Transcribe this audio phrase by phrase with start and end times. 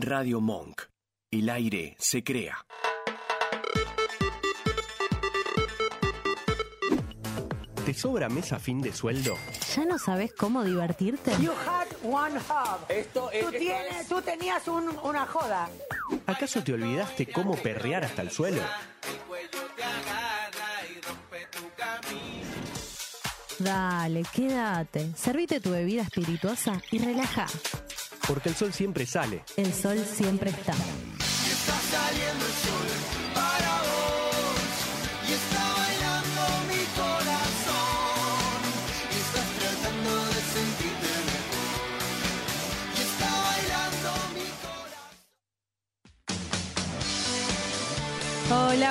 [0.00, 0.82] Radio Monk.
[1.30, 2.56] El aire se crea.
[7.84, 9.36] ¿Te sobra mes a fin de sueldo?
[9.74, 11.32] ¿Ya no sabes cómo divertirte?
[11.40, 12.78] You had one hub.
[12.88, 15.68] Esto es- tú, esto tienes, tú tenías un- una joda.
[16.26, 18.62] ¿Acaso te olvidaste cómo perrear hasta el suelo?
[23.58, 25.10] Dale, quédate.
[25.16, 27.46] Servite tu bebida espirituosa y relaja.
[28.30, 29.42] Porque el sol siempre sale.
[29.56, 30.72] El sol siempre está.
[30.72, 30.84] Hola,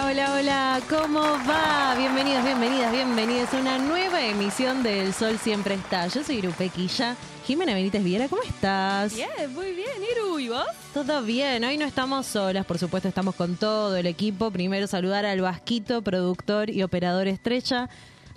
[0.09, 1.93] hola, hola, ¿cómo va?
[1.95, 6.07] Bienvenidos, bienvenidas, bienvenidos a una nueva emisión del Sol Siempre Está.
[6.07, 7.15] Yo soy Grupequilla.
[7.45, 9.13] Jimena Benítez Viera, ¿cómo estás?
[9.13, 9.91] Bien, muy bien.
[10.11, 10.65] Iru, ¿y vos?
[10.95, 14.49] Todo bien, hoy no estamos solas, por supuesto estamos con todo el equipo.
[14.49, 17.87] Primero saludar al Vasquito, productor y operador estrella,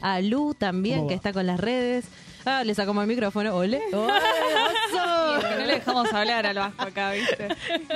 [0.02, 2.05] a Lu también, que está con las redes.
[2.44, 3.80] Ah, le sacamos el micrófono, ole.
[3.92, 5.40] ¡Ole, oso!
[5.48, 7.48] Que no le dejamos hablar al Vasco acá, ¿viste?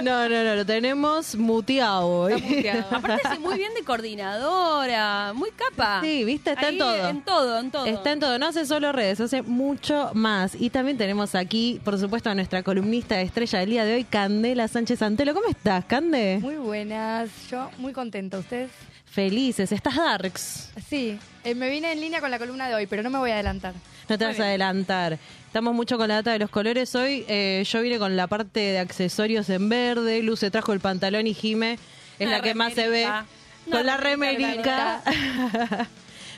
[0.03, 2.34] No, no, no, lo tenemos muteado hoy.
[2.34, 2.97] Está muteado.
[2.97, 6.00] Aparte, sí, muy bien de coordinadora, muy capa.
[6.03, 7.08] Sí, viste, está en todo.
[7.08, 7.86] En todo, en todo.
[7.86, 10.55] Está en todo, no hace solo redes, hace mucho más.
[10.55, 14.69] Y también tenemos aquí, por supuesto, a nuestra columnista estrella del día de hoy, Candela
[14.69, 15.34] Sánchez Antelo.
[15.34, 16.38] ¿Cómo estás, Cande?
[16.41, 18.38] Muy buenas, yo muy contenta.
[18.38, 18.70] ¿Ustedes?
[19.06, 20.70] Felices, estás Darks.
[20.88, 23.31] Sí, eh, me vine en línea con la columna de hoy, pero no me voy
[23.31, 23.72] a adelantar.
[24.09, 25.19] No te vas a adelantar.
[25.47, 26.95] Estamos mucho con la data de los colores.
[26.95, 30.23] Hoy eh, yo vine con la parte de accesorios en verde.
[30.23, 31.79] Luz se trajo el pantalón y Jime
[32.19, 33.09] es la que más se ve
[33.71, 35.03] con la remerica.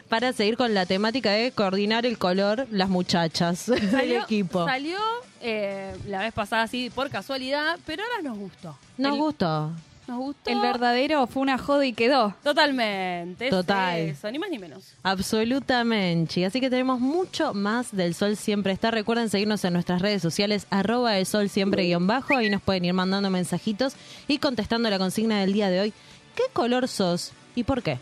[0.08, 4.64] Para seguir con la temática de coordinar el color las muchachas del equipo.
[4.64, 4.98] Salió
[5.42, 8.78] eh, la vez pasada así por casualidad, pero ahora nos gustó.
[8.96, 9.70] Nos El- gustó.
[10.08, 10.50] Nos gustó.
[10.50, 12.34] El verdadero fue una joda y quedó.
[12.42, 13.44] Totalmente.
[13.44, 13.98] es Total.
[13.98, 14.94] Eso, ni más ni menos.
[15.02, 16.46] Absolutamente.
[16.46, 18.90] Así que tenemos mucho más del Sol Siempre Está.
[18.90, 22.34] Recuerden seguirnos en nuestras redes sociales, arroba el Sol Siempre guion bajo.
[22.34, 23.96] Ahí nos pueden ir mandando mensajitos
[24.26, 25.92] y contestando la consigna del día de hoy.
[26.34, 27.98] ¿Qué color sos y por qué?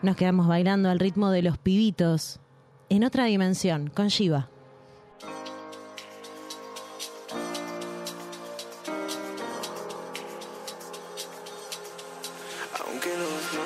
[0.00, 2.40] Nos quedamos bailando al ritmo de los pibitos
[2.88, 4.48] en otra dimensión con Shiva.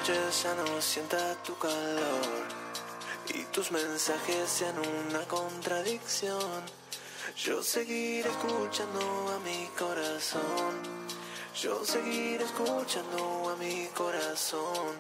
[0.07, 2.21] Ya no sienta tu calor
[3.33, 6.63] y tus mensajes sean una contradicción,
[7.35, 9.01] yo seguiré escuchando
[9.35, 10.75] a mi corazón.
[11.59, 14.93] Yo seguiré escuchando a mi corazón.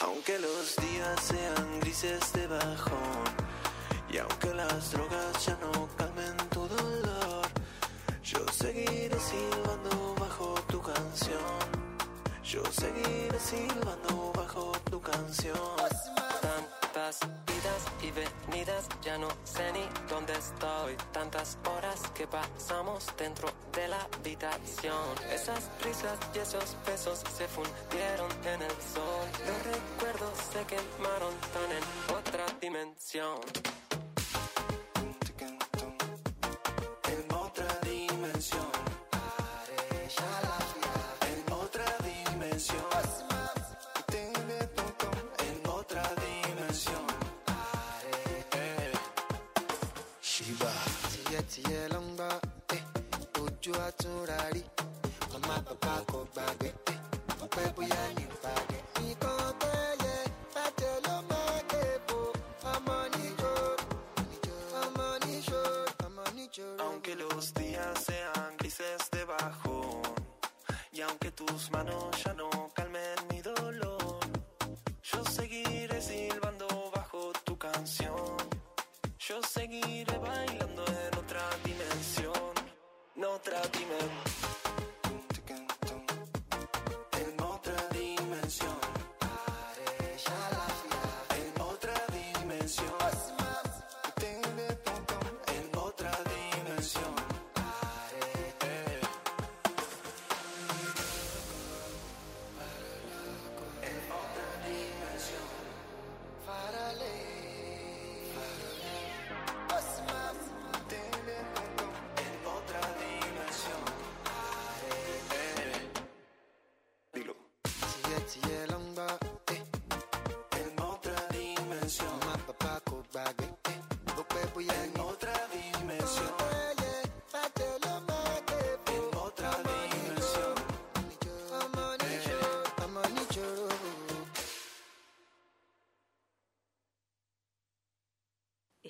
[0.00, 3.28] Aunque los días sean grises de bajón
[4.10, 7.46] y aunque las drogas ya no calmen tu dolor,
[8.22, 11.63] yo seguiré silbando bajo tu canción.
[12.44, 15.56] Yo seguiré silbando bajo tu canción.
[16.42, 20.94] Tantas vidas y venidas, ya no sé ni dónde estoy.
[21.12, 25.16] Tantas horas que pasamos dentro de la habitación.
[25.32, 29.26] Esas risas y esos besos se fundieron en el sol.
[29.46, 33.40] Los recuerdos se quemaron tan en otra dimensión.
[56.44, 56.68] Gbàgbé,
[57.38, 58.00] mo pẹ́ bóyá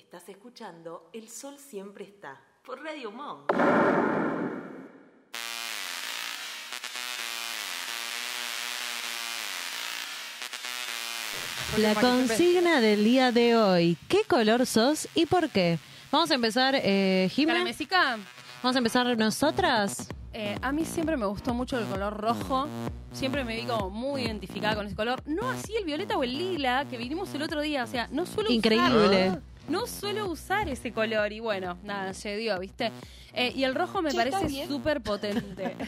[0.05, 3.51] Estás escuchando El Sol Siempre Está por Radio Monk.
[11.77, 13.97] La consigna del día de hoy.
[14.07, 15.77] ¿Qué color sos y por qué?
[16.11, 17.63] Vamos a empezar, eh, Para Jimena.
[17.63, 18.17] Mesica,
[18.63, 20.07] Vamos a empezar nosotras.
[20.33, 22.67] eh, a mí siempre me gustó mucho el color rojo.
[23.11, 25.21] Siempre me vi como muy identificada con ese color.
[25.25, 27.83] No así el violeta o el lila que vinimos el otro día.
[27.83, 28.87] O sea, no suelo Increíble.
[29.29, 29.41] usar.
[29.41, 29.54] No
[29.87, 31.31] suelo usar ese color.
[31.31, 32.91] Y bueno, nada, se dio, ¿viste?
[33.37, 35.75] Eh, y el rojo me Che, ¿está parece súper potente.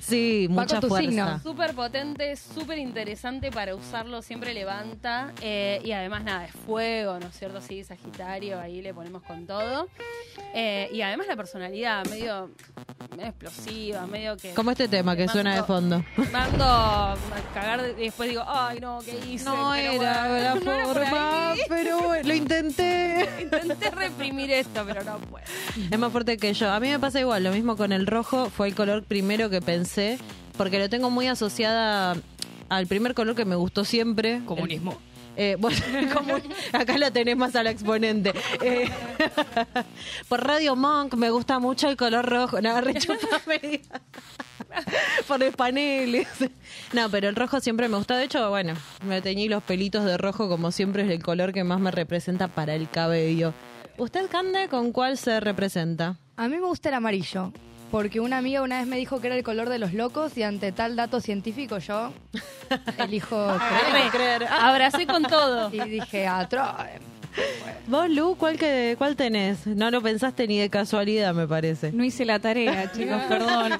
[0.00, 1.40] Sí, mucha tu fuerza.
[1.42, 5.32] Súper potente, súper interesante para usarlo, siempre levanta.
[5.40, 7.60] eh, y además, nada, es fuego, ¿no es cierto?
[7.60, 9.88] Sí, Sagitario, ahí le ponemos con todo.
[10.54, 12.52] Eh, y además la personalidad, medio,
[13.16, 14.54] medio explosiva, medio que.
[14.54, 16.04] Como este tema que Mando- suena de fondo.
[16.32, 17.16] Mando a
[17.52, 19.44] cagar y después digo, ay, no, ¿qué hice?
[19.44, 21.60] No Pero era bueno, la no era forma, ahí.
[21.68, 23.13] pero lo intenté.
[23.40, 25.44] Intenté reprimir esto, pero no puedo.
[25.90, 26.70] Es más fuerte que yo.
[26.70, 29.60] A mí me pasa igual, lo mismo con el rojo, fue el color primero que
[29.60, 30.18] pensé,
[30.56, 32.16] porque lo tengo muy asociada
[32.68, 34.40] al primer color que me gustó siempre.
[34.46, 34.98] Comunismo.
[35.36, 35.76] Eh, bueno,
[36.14, 36.34] como-
[36.72, 38.32] acá lo tenés más a la exponente.
[38.62, 38.88] Eh,
[40.28, 42.60] por Radio Monk me gusta mucho el color rojo.
[42.60, 43.82] No, rechupame.
[45.28, 46.28] por los paneles.
[46.92, 48.16] No, pero el rojo siempre me gusta.
[48.16, 48.74] De hecho, bueno,
[49.06, 52.48] me teñí los pelitos de rojo como siempre es el color que más me representa
[52.48, 53.52] para el cabello.
[53.96, 56.16] ¿Usted, Cande, con cuál se representa?
[56.36, 57.52] A mí me gusta el amarillo,
[57.92, 60.42] porque una amiga una vez me dijo que era el color de los locos y
[60.42, 62.12] ante tal dato científico yo
[62.98, 64.10] elijo creer.
[64.10, 64.44] creer.
[64.50, 65.72] Abracé con todo.
[65.72, 66.98] Y dije, atrae.
[67.86, 69.66] ¿Vos, Lu, cuál, que, cuál tenés?
[69.66, 71.92] No lo pensaste ni de casualidad, me parece.
[71.92, 73.72] No hice la tarea, chicos, perdón.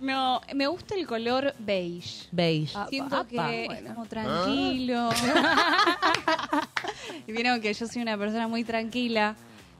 [0.00, 2.28] No, me gusta el color beige.
[2.30, 2.76] Beige.
[2.88, 3.28] Siento Apa.
[3.28, 5.08] que es como tranquilo.
[7.26, 9.34] y vieron que yo soy una persona muy tranquila,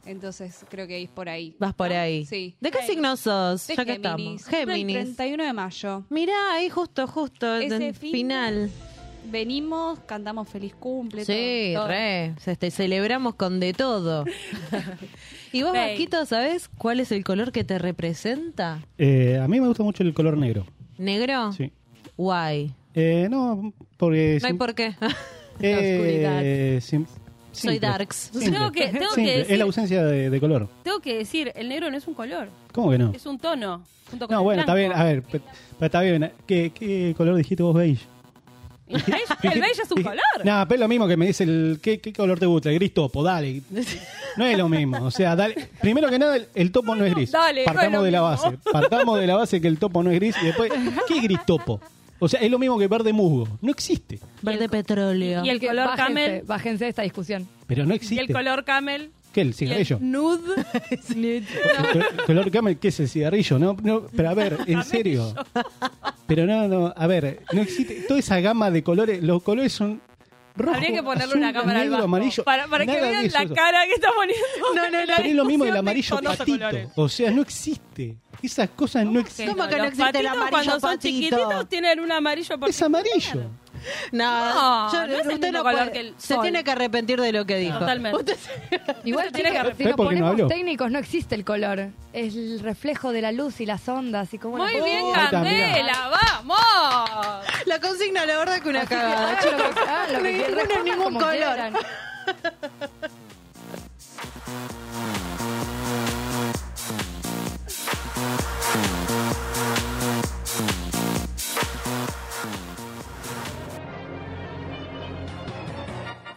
[0.06, 1.54] entonces creo que es por ahí.
[1.58, 1.96] Vas por ¿no?
[1.96, 2.25] ahí.
[2.26, 2.54] Sí.
[2.60, 3.66] ¿De qué signo sos?
[3.66, 4.06] De ya que Géminis.
[4.06, 4.42] estamos.
[4.44, 4.94] Cumple El Géminis.
[5.16, 6.04] 31 de mayo.
[6.08, 8.70] Mirá, ahí justo, justo, Ese en fin final.
[9.30, 11.25] Venimos, cantamos feliz cumple.
[11.25, 11.88] Sí, todo, todo.
[11.88, 12.34] re.
[12.58, 14.25] Te celebramos con de todo.
[15.52, 15.90] ¿Y vos, Bey.
[15.90, 18.80] Vasquito, sabés cuál es el color que te representa?
[18.98, 20.66] Eh, a mí me gusta mucho el color negro.
[20.98, 21.52] ¿Negro?
[21.52, 21.72] Sí.
[22.16, 22.72] Guay.
[22.94, 24.38] Eh, no, porque...
[24.42, 24.94] No hay por qué.
[25.60, 27.06] La eh, sim-
[27.52, 27.80] Soy simple.
[27.80, 28.16] darks.
[28.32, 28.50] Simple.
[28.50, 29.36] Tengo que- tengo que Simple.
[29.38, 30.69] decir- Es la ausencia de, de color.
[30.84, 33.12] Tengo que decir, el negro no es un color, ¿Cómo que no?
[33.12, 33.82] es un tono.
[34.10, 34.92] Junto con No, el bueno, está bien.
[34.92, 35.40] A ver, pe-
[35.78, 36.32] pero está bien.
[36.46, 38.06] ¿Qué, qué color dijiste vos, beige?
[38.96, 40.19] El beige, el beige es un color.
[40.44, 41.79] No, pero es lo mismo que me dice el...
[41.82, 42.70] ¿qué, qué color te gusta?
[42.70, 43.62] El gris topo, dale.
[44.37, 45.05] No es lo mismo.
[45.05, 45.69] O sea, dale.
[45.81, 47.31] Primero que nada, el, el topo no es gris.
[47.32, 48.44] Dale, no es Partamos lo de la mismo.
[48.44, 48.58] base.
[48.73, 50.73] Partamos de la base que el topo no es gris y después...
[51.06, 51.81] ¿Qué es gris topo?
[52.20, 53.46] O sea, es lo mismo que verde musgo.
[53.61, 54.19] No existe.
[54.43, 55.44] Verde petróleo.
[55.44, 56.43] Y el color bájense, camel.
[56.46, 57.49] Bájense de esta discusión.
[57.67, 58.20] Pero no Y existe.
[58.25, 59.11] el color camel.
[59.38, 59.43] ¿Qué?
[59.43, 59.99] ¿El el cigarrillo?
[60.00, 60.64] nude.
[61.17, 61.44] El
[61.93, 63.58] co- color camel, ¿qué es el cigarrillo?
[63.58, 65.35] No, no, pero a ver, en serio.
[66.26, 68.02] Pero no, no, a ver, no existe.
[68.08, 70.00] Toda esa gama de colores, los colores son
[70.56, 72.43] rojo, Habría que ponerle azul, una cámara negro, amarillo.
[72.44, 73.55] Para, para que vean eso, la eso.
[73.55, 74.44] cara que está poniendo.
[74.75, 76.69] No, no, Pero es lo mismo del amarillo patito.
[76.96, 78.16] O sea, no existe.
[78.42, 79.49] Esas cosas no existen.
[79.54, 81.00] ¿Cómo que no existe el amarillo cuando son patito?
[81.09, 82.87] chiquititos tienen un amarillo Es particular.
[82.87, 83.50] amarillo.
[84.12, 86.42] No, No, yo- no es el usted mismo no color puede- que el se sol.
[86.42, 87.78] tiene que arrepentir de lo que dijo.
[87.78, 88.18] Totalmente.
[88.18, 88.37] Usted-
[89.04, 89.76] Igual, tiene que chicos, arreglar.
[89.76, 91.88] si ¿Ves nos por qué no ponemos técnicos, no existe el color.
[92.12, 95.14] Es el reflejo de la luz y las ondas y cómo Muy la- bien, Oh.
[95.14, 95.66] Ahí está, mirá.
[95.66, 96.11] Candela,
[96.44, 97.47] vamos.
[97.66, 99.38] La consigna, la verdad que una Así que cagada.
[99.38, 101.32] hagan lo que- hagan lo que Ninguno quieran, respondan ningún como color.
[101.32, 101.75] quieran.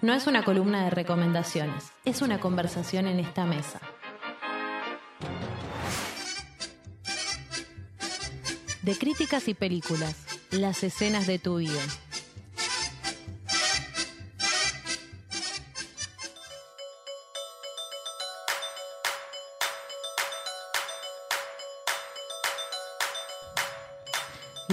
[0.01, 3.79] No es una columna de recomendaciones, es una conversación en esta mesa.
[8.81, 10.15] De críticas y películas,
[10.49, 11.81] las escenas de tu vida.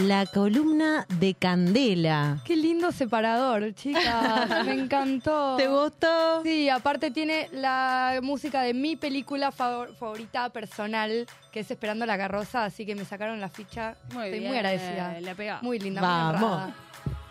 [0.08, 2.38] La columna de Candela.
[2.46, 4.48] Qué lindo separador, chicas.
[4.64, 5.56] Me encantó.
[5.58, 6.42] ¿Te gustó?
[6.44, 12.16] Sí, aparte tiene la música de mi película favor- favorita personal, que es Esperando la
[12.16, 13.96] carroza, así que me sacaron la ficha.
[14.14, 15.20] Muy Estoy bien, muy agradecida.
[15.20, 15.58] la pegá.
[15.60, 16.72] Muy linda, Vamos.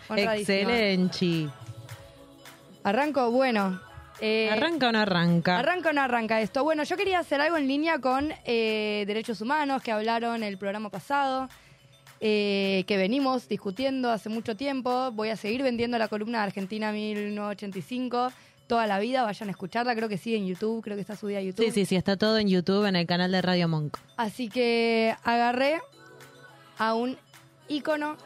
[0.10, 0.20] muy.
[0.22, 1.50] Excelente.
[2.84, 3.82] Arranco, bueno.
[4.22, 5.58] eh, ¿Arranca o no arranca?
[5.58, 6.64] Arranca o no arranca esto.
[6.64, 10.90] Bueno, yo quería hacer algo en línea con eh, derechos humanos que hablaron el programa
[10.92, 11.50] pasado,
[12.20, 15.12] eh, que venimos discutiendo hace mucho tiempo.
[15.12, 18.32] Voy a seguir vendiendo la columna de Argentina 1985,
[18.68, 21.40] toda la vida, vayan a escucharla, creo que sigue en YouTube, creo que está subida
[21.40, 21.66] a YouTube.
[21.66, 23.98] Sí, sí, sí, está todo en YouTube, en el canal de Radio Monk.
[24.18, 25.80] Así que agarré
[26.78, 27.18] a un
[27.68, 28.18] ícono,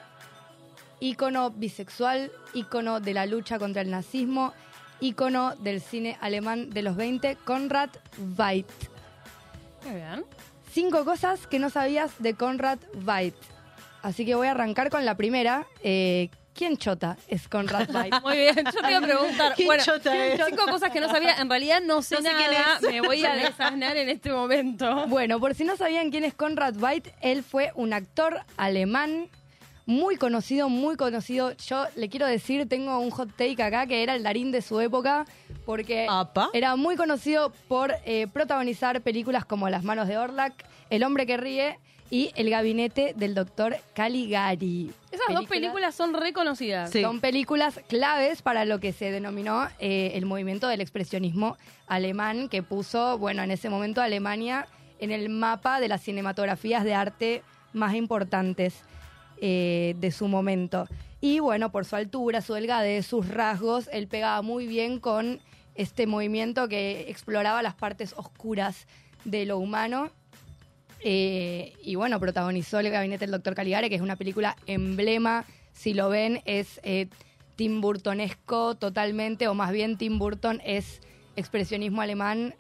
[1.00, 4.54] ícono bisexual, ícono de la lucha contra el nazismo,
[5.00, 8.68] ícono del cine alemán de los 20, Konrad Veidt.
[9.86, 10.24] Muy bien.
[10.72, 13.36] Cinco cosas que no sabías de Konrad Veidt.
[14.02, 15.66] Así que voy a arrancar con la primera.
[15.84, 18.14] Eh, ¿Quién chota es Konrad Veidt?
[18.24, 19.54] Muy bien, yo te iba a preguntar.
[19.56, 20.42] ¿Quién bueno, chota es?
[20.48, 21.36] cinco cosas que no sabía.
[21.38, 22.76] En realidad no sé No sé quién nada.
[22.76, 22.82] es.
[22.82, 25.08] Me voy a desasnar en este momento.
[25.08, 29.30] Bueno, por si no sabían quién es Konrad Veidt, él fue un actor alemán
[29.86, 31.54] muy conocido, muy conocido.
[31.54, 34.80] Yo le quiero decir, tengo un hot take acá que era el Darín de su
[34.82, 35.26] época,
[35.66, 36.50] porque Apa.
[36.54, 40.54] era muy conocido por eh, protagonizar películas como Las manos de Orlac,
[40.90, 41.80] El hombre que ríe
[42.12, 44.92] y El gabinete del doctor Caligari.
[45.12, 46.92] Esas dos películas son reconocidas.
[46.92, 47.02] Sí.
[47.02, 52.64] Son películas claves para lo que se denominó eh, el movimiento del expresionismo alemán, que
[52.64, 54.68] puso, bueno, en ese momento a Alemania
[55.00, 58.76] en el mapa de las cinematografías de arte más importantes
[59.40, 60.88] eh, de su momento.
[61.22, 65.40] Y bueno, por su altura, su delgadez, sus rasgos, él pegaba muy bien con
[65.76, 68.86] este movimiento que exploraba las partes oscuras
[69.24, 70.12] de lo humano
[71.04, 75.46] eh, y bueno, protagonizó El Gabinete del Doctor Caligari, que es una película emblema.
[75.74, 77.08] Si lo ven, es eh,
[77.56, 81.02] Tim Burtonesco totalmente, o más bien Tim Burton es
[81.36, 82.56] expresionismo alemán.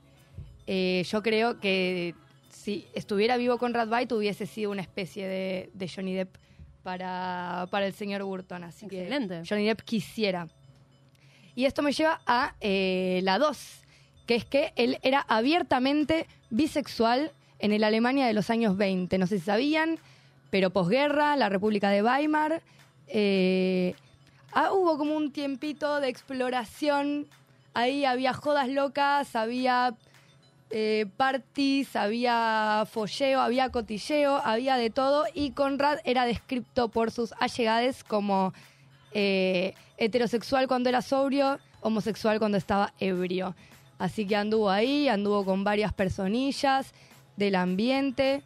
[0.66, 2.16] Eh, yo creo que
[2.50, 6.36] si estuviera vivo Conrad Veidt hubiese sido una especie de, de Johnny Depp
[6.84, 8.64] para, para el señor Burton.
[8.64, 9.42] Así Excelente.
[9.42, 10.48] que Johnny Depp quisiera.
[11.54, 13.84] Y esto me lleva a la 2,
[14.26, 19.18] que es que él era abiertamente bisexual en el Alemania de los años 20.
[19.18, 20.00] No sé si sabían,
[20.50, 22.62] pero posguerra, la República de Weimar,
[23.08, 23.96] eh,
[24.52, 27.28] ah, hubo como un tiempito de exploración.
[27.74, 29.96] Ahí había jodas locas, había
[30.72, 35.26] eh, parties, había folleo, había cotilleo, había de todo.
[35.34, 38.54] Y Conrad era descrito por sus allegades como
[39.14, 43.56] eh, heterosexual cuando era sobrio, homosexual cuando estaba ebrio.
[44.00, 46.92] Así que anduvo ahí, anduvo con varias personillas
[47.38, 48.42] del ambiente.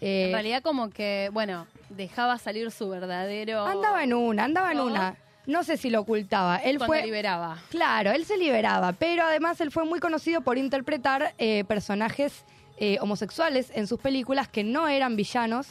[0.00, 3.66] eh, En realidad como que, bueno, dejaba salir su verdadero...
[3.66, 5.16] andaba en una, andaba en una.
[5.46, 6.56] No sé si lo ocultaba.
[6.56, 7.58] Él cuando fue liberaba.
[7.70, 12.44] Claro, él se liberaba, pero además él fue muy conocido por interpretar eh, personajes
[12.78, 15.68] eh, homosexuales en sus películas que no eran villanos.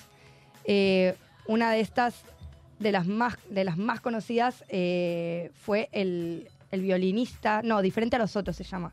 [1.48, 2.24] Una de estas,
[2.80, 4.64] de las más, de las más conocidas,
[5.54, 8.92] fue el, el violinista, no, diferente a los otros se llama.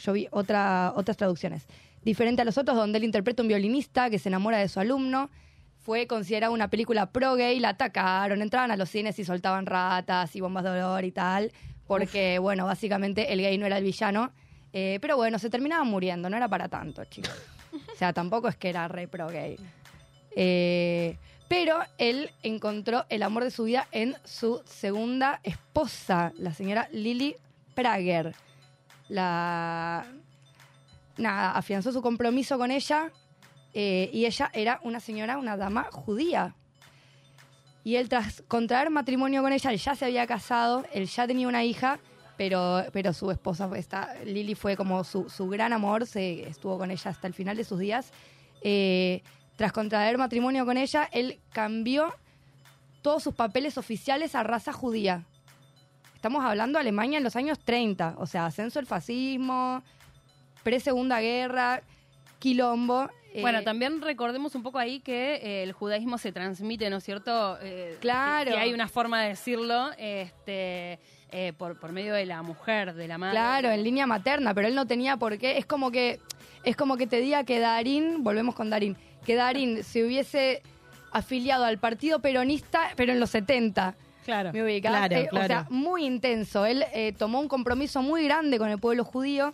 [0.00, 1.62] Yo vi otra, otras traducciones.
[2.04, 5.30] Diferente a los otros, donde él interpreta un violinista que se enamora de su alumno.
[5.78, 10.40] Fue considerada una película pro-gay, la atacaron, entraban a los cines y soltaban ratas y
[10.40, 11.52] bombas de olor y tal,
[11.86, 14.32] porque, bueno, básicamente el gay no era el villano.
[14.72, 17.34] Eh, pero bueno, se terminaban muriendo, no era para tanto, chicos.
[17.72, 19.56] O sea, tampoco es que era re pro-gay.
[20.34, 21.16] Eh,
[21.48, 27.36] pero él encontró el amor de su vida en su segunda esposa, la señora Lily
[27.74, 28.34] Prager.
[29.08, 30.06] La.
[31.16, 33.12] Nada, afianzó su compromiso con ella
[33.74, 36.54] eh, y ella era una señora, una dama judía.
[37.84, 41.48] Y él, tras contraer matrimonio con ella, él ya se había casado, él ya tenía
[41.48, 41.98] una hija,
[42.36, 46.90] pero, pero su esposa, esta, Lily, fue como su, su gran amor, se estuvo con
[46.90, 48.12] ella hasta el final de sus días.
[48.62, 49.22] Eh,
[49.56, 52.14] tras contraer matrimonio con ella, él cambió
[53.02, 55.24] todos sus papeles oficiales a raza judía.
[56.14, 59.82] Estamos hablando de Alemania en los años 30, o sea, ascenso del fascismo,
[60.62, 61.82] pre-segunda guerra,
[62.38, 63.08] quilombo.
[63.34, 67.04] eh, Bueno, también recordemos un poco ahí que eh, el judaísmo se transmite, ¿no es
[67.04, 67.58] cierto?
[67.62, 68.50] Eh, Claro.
[68.50, 70.98] Y hay una forma de decirlo este,
[71.30, 73.32] eh, por, por medio de la mujer, de la madre.
[73.34, 75.56] Claro, en línea materna, pero él no tenía por qué.
[75.58, 76.20] Es como que,
[76.64, 80.62] es como que te diga que Darín, volvemos con Darín, que Darín se hubiese
[81.12, 83.94] afiliado al partido peronista, pero en los 70.
[84.24, 84.52] Claro.
[84.52, 84.92] ¿Me ubicás?
[84.92, 86.64] Claro, Eh, O sea, muy intenso.
[86.64, 89.52] Él eh, tomó un compromiso muy grande con el pueblo judío.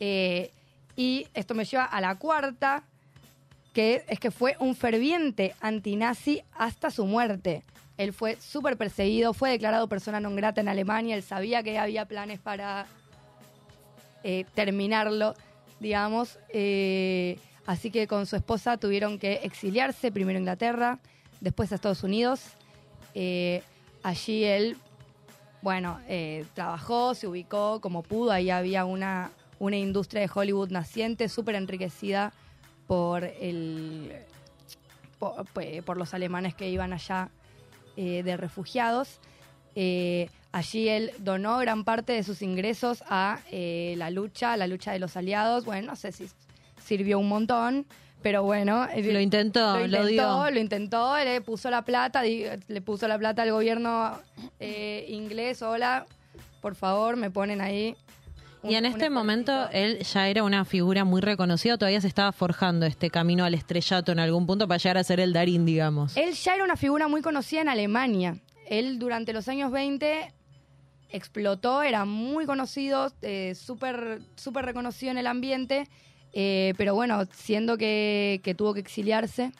[0.00, 0.50] Eh,
[0.96, 2.82] y esto me lleva a la cuarta,
[3.72, 7.62] que es que fue un ferviente antinazi hasta su muerte.
[7.96, 12.06] Él fue súper perseguido, fue declarado persona non grata en Alemania, él sabía que había
[12.06, 12.86] planes para
[14.22, 15.34] eh, terminarlo,
[15.80, 16.38] digamos.
[16.50, 20.98] eh, así que con su esposa tuvieron que exiliarse, primero a Inglaterra,
[21.40, 22.42] después a Estados Unidos.
[24.02, 24.76] Allí él,
[25.60, 26.00] bueno,
[26.54, 32.32] trabajó, se ubicó como pudo, ahí había una, una industria de Hollywood naciente, súper enriquecida
[32.86, 34.12] por, el,
[35.18, 35.44] por,
[35.84, 37.30] por los alemanes que iban allá
[37.96, 39.18] eh, de refugiados.
[39.74, 44.66] Eh, Allí él donó gran parte de sus ingresos a eh, la lucha, a la
[44.66, 45.64] lucha de los aliados.
[45.66, 46.26] Bueno, no sé si
[46.82, 47.86] sirvió un montón,
[48.22, 48.88] pero bueno.
[48.96, 50.50] Lo intentó, lo intentó, dio.
[50.50, 54.18] lo intentó, le puso la plata, le puso la plata al gobierno
[54.58, 55.60] eh, inglés.
[55.60, 56.06] Hola,
[56.62, 57.94] por favor, me ponen ahí.
[58.62, 62.86] Y en este momento él ya era una figura muy reconocida, todavía se estaba forjando
[62.86, 66.16] este camino al estrellato en algún punto para llegar a ser el Darín, digamos.
[66.16, 68.38] Él ya era una figura muy conocida en Alemania.
[68.68, 70.32] Él durante los años 20
[71.10, 75.88] explotó, era muy conocido, eh, súper súper reconocido en el ambiente,
[76.32, 79.52] eh, pero bueno, siendo que, que tuvo que exiliarse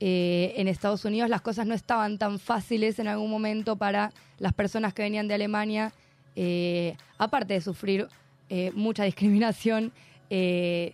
[0.00, 4.52] eh, en Estados Unidos, las cosas no estaban tan fáciles en algún momento para las
[4.52, 5.92] personas que venían de Alemania,
[6.40, 8.06] eh, aparte de sufrir
[8.48, 9.92] eh, mucha discriminación.
[10.30, 10.92] eh,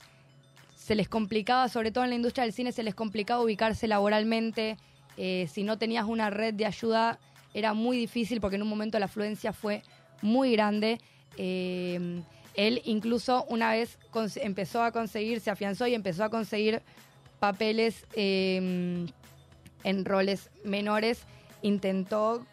[0.75, 4.77] se les complicaba, sobre todo en la industria del cine, se les complicaba ubicarse laboralmente.
[5.17, 7.19] Si no tenías una red de ayuda,
[7.55, 9.83] era muy difícil porque en un momento la afluencia fue
[10.21, 11.01] muy grande.
[11.39, 13.99] Él incluso una vez
[14.37, 16.83] empezó a conseguir, se afianzó y empezó a conseguir
[17.41, 19.09] papeles en
[20.05, 21.23] roles menores.
[21.63, 22.45] Intentó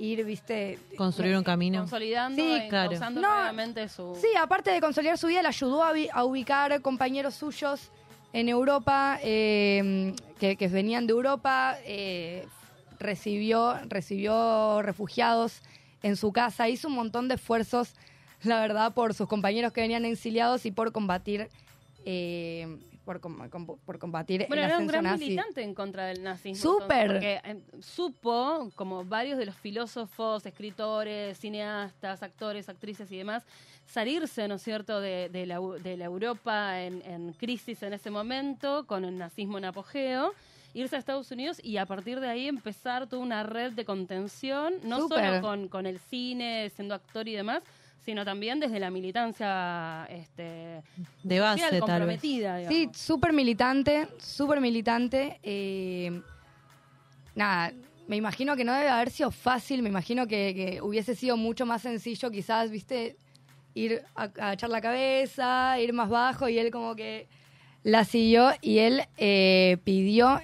[0.00, 0.78] ir, viste...
[0.96, 1.80] Construir un camino.
[1.80, 2.98] Consolidando Sí, claro.
[3.12, 3.88] No.
[3.88, 4.18] su...
[4.20, 7.90] Sí, aparte de consolidar su vida, le ayudó a, ubicar compañeros suyos
[8.32, 12.46] en Europa, eh, que, que venían de Europa, eh,
[12.98, 15.62] recibió, recibió refugiados
[16.02, 17.94] en su casa, hizo un montón de esfuerzos,
[18.42, 21.48] la verdad, por sus compañeros que venían exiliados y por combatir,
[22.04, 25.24] eh, por, com- por combatir Bueno, el era un gran nazi.
[25.24, 26.60] militante en contra del nazismo.
[26.80, 27.06] Súper.
[27.08, 33.44] Porque eh, supo, como varios de los filósofos, escritores, cineastas, actores, actrices y demás,
[33.86, 38.10] salirse, ¿no es cierto?, de, de la, de la Europa en, en crisis en ese
[38.10, 40.32] momento, con el nazismo en apogeo,
[40.72, 44.74] irse a Estados Unidos y a partir de ahí empezar toda una red de contención,
[44.84, 47.62] no solo con, con el cine, siendo actor y demás,
[48.04, 50.82] sino también desde la militancia este,
[51.22, 52.20] De base, social, tal vez.
[52.20, 52.56] comprometida.
[52.58, 52.76] digamos.
[52.78, 55.38] Sí, súper militante, súper militante.
[55.42, 56.20] eh,
[57.34, 57.72] nada,
[58.08, 61.64] me imagino que no debe haber sido fácil, me imagino que, que hubiese sido mucho
[61.66, 63.16] más sencillo quizás, viste,
[63.74, 67.28] ir a, a echar la cabeza, ir más bajo y él como que
[67.84, 70.40] la siguió y él eh, pidió,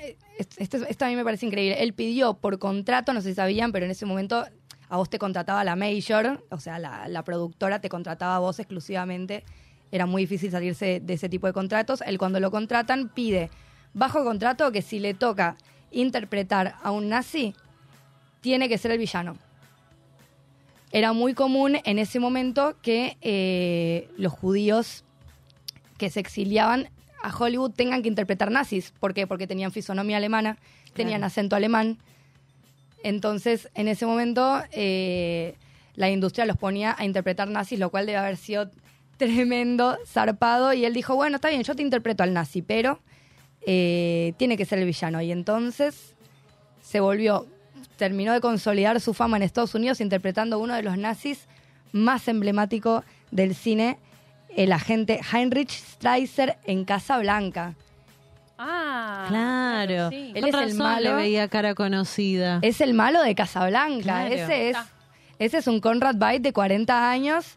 [0.58, 3.72] esto, esto a mí me parece increíble, él pidió por contrato, no sé si sabían,
[3.72, 4.46] pero en ese momento
[4.88, 8.58] a vos te contrataba la Major, o sea, la, la productora te contrataba a vos
[8.58, 9.44] exclusivamente,
[9.90, 13.50] era muy difícil salirse de ese tipo de contratos, él cuando lo contratan pide
[13.94, 15.56] bajo contrato que si le toca
[15.90, 17.54] interpretar a un nazi,
[18.40, 19.36] tiene que ser el villano.
[20.92, 25.04] Era muy común en ese momento que eh, los judíos
[25.98, 26.90] que se exiliaban
[27.22, 28.92] a Hollywood tengan que interpretar nazis.
[29.00, 29.26] ¿Por qué?
[29.26, 30.58] Porque tenían fisonomía alemana,
[30.92, 31.98] tenían acento alemán.
[33.06, 35.54] Entonces, en ese momento, eh,
[35.94, 38.68] la industria los ponía a interpretar nazis, lo cual debe haber sido
[39.16, 40.72] tremendo, zarpado.
[40.72, 42.98] Y él dijo, bueno, está bien, yo te interpreto al nazi, pero
[43.64, 45.22] eh, tiene que ser el villano.
[45.22, 46.16] Y entonces
[46.82, 47.46] se volvió,
[47.96, 51.46] terminó de consolidar su fama en Estados Unidos interpretando uno de los nazis
[51.92, 54.00] más emblemáticos del cine,
[54.56, 57.76] el agente Heinrich Streiser en Casa Blanca.
[58.58, 60.10] Ah, Claro.
[60.10, 60.32] sí.
[60.34, 61.10] Él Con es el malo.
[61.10, 62.58] le veía cara conocida.
[62.62, 64.02] Es el malo de Casablanca.
[64.02, 64.34] Claro.
[64.34, 64.76] Ese es,
[65.38, 67.56] ese es un Conrad Byte de 40 años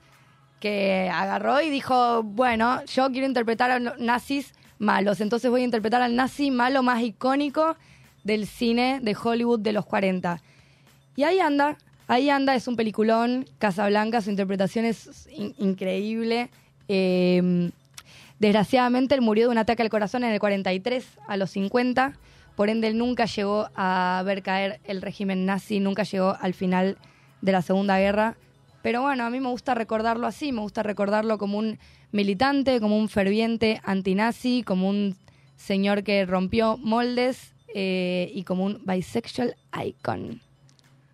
[0.59, 6.01] que agarró y dijo, bueno, yo quiero interpretar a nazis malos, entonces voy a interpretar
[6.01, 7.77] al nazi malo más icónico
[8.23, 10.41] del cine de Hollywood de los 40.
[11.15, 16.49] Y ahí anda, ahí anda, es un peliculón, Casablanca, su interpretación es in- increíble.
[16.89, 17.71] Eh,
[18.39, 22.13] desgraciadamente él murió de un ataque al corazón en el 43 a los 50,
[22.55, 26.97] por ende él nunca llegó a ver caer el régimen nazi, nunca llegó al final
[27.41, 28.35] de la Segunda Guerra.
[28.81, 31.79] Pero bueno, a mí me gusta recordarlo así, me gusta recordarlo como un
[32.11, 35.15] militante, como un ferviente antinazi, como un
[35.55, 40.41] señor que rompió moldes eh, y como un bisexual icon.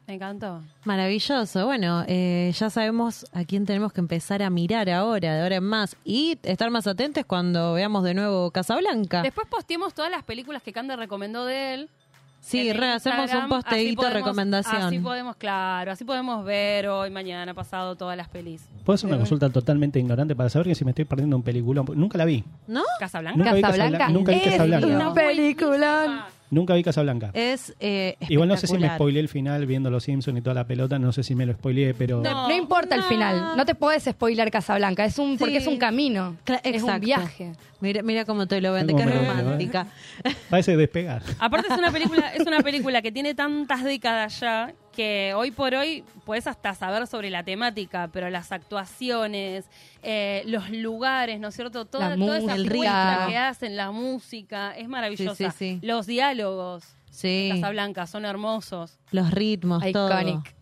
[0.08, 0.62] Me encantó.
[0.84, 1.65] Maravilloso.
[1.65, 5.63] Bueno, eh, ya sabemos a quién tenemos que empezar a mirar ahora, de ahora en
[5.63, 5.96] más.
[6.06, 9.24] Y estar más atentos cuando veamos de nuevo Casablanca.
[9.24, 11.89] Después posteemos todas las películas que Cande recomendó de él.
[12.39, 13.46] Sí, en re, hacemos Instagram.
[13.46, 14.76] un posteíto podemos- recomendación.
[14.84, 18.62] Así podemos, claro, así podemos ver hoy, mañana, pasado todas las pelis.
[18.84, 21.88] ¿Puedo hacer una consulta totalmente ignorante para saber que si me estoy perdiendo un peliculón?
[21.96, 22.44] Nunca la vi.
[22.68, 22.84] ¿No?
[23.00, 23.38] Casablanca.
[23.39, 24.10] Nunca vi Casablanca.
[24.10, 24.86] Nunca vi es Casablanca.
[24.88, 26.28] una película.
[26.51, 27.31] Nunca vi Casablanca.
[27.34, 30.53] Es eh, Igual no sé si me spoileé el final viendo Los Simpsons y toda
[30.53, 32.21] la pelota, no sé si me lo spoileé, pero...
[32.21, 36.38] No, importa el final, no te puedes spoiler Casablanca, es un, porque es un camino,
[36.45, 37.53] Cla- es un viaje.
[37.81, 39.88] Mira, mira cómo te lo vende, vende, romántica.
[40.49, 41.21] Parece despegar.
[41.39, 45.75] Aparte es una película, es una película que tiene tantas décadas ya que hoy por
[45.75, 49.65] hoy puedes hasta saber sobre la temática, pero las actuaciones,
[50.03, 51.86] eh, los lugares, ¿no es cierto?
[51.86, 55.36] Toda, La toda esa puesta que hacen, la música, es maravillosa.
[55.51, 55.86] Sí, sí, sí.
[55.86, 57.49] Los diálogos Sí.
[57.49, 58.97] de Casablanca son hermosos.
[59.12, 60.08] Los ritmos, todo.
[60.10, 60.53] Iconic.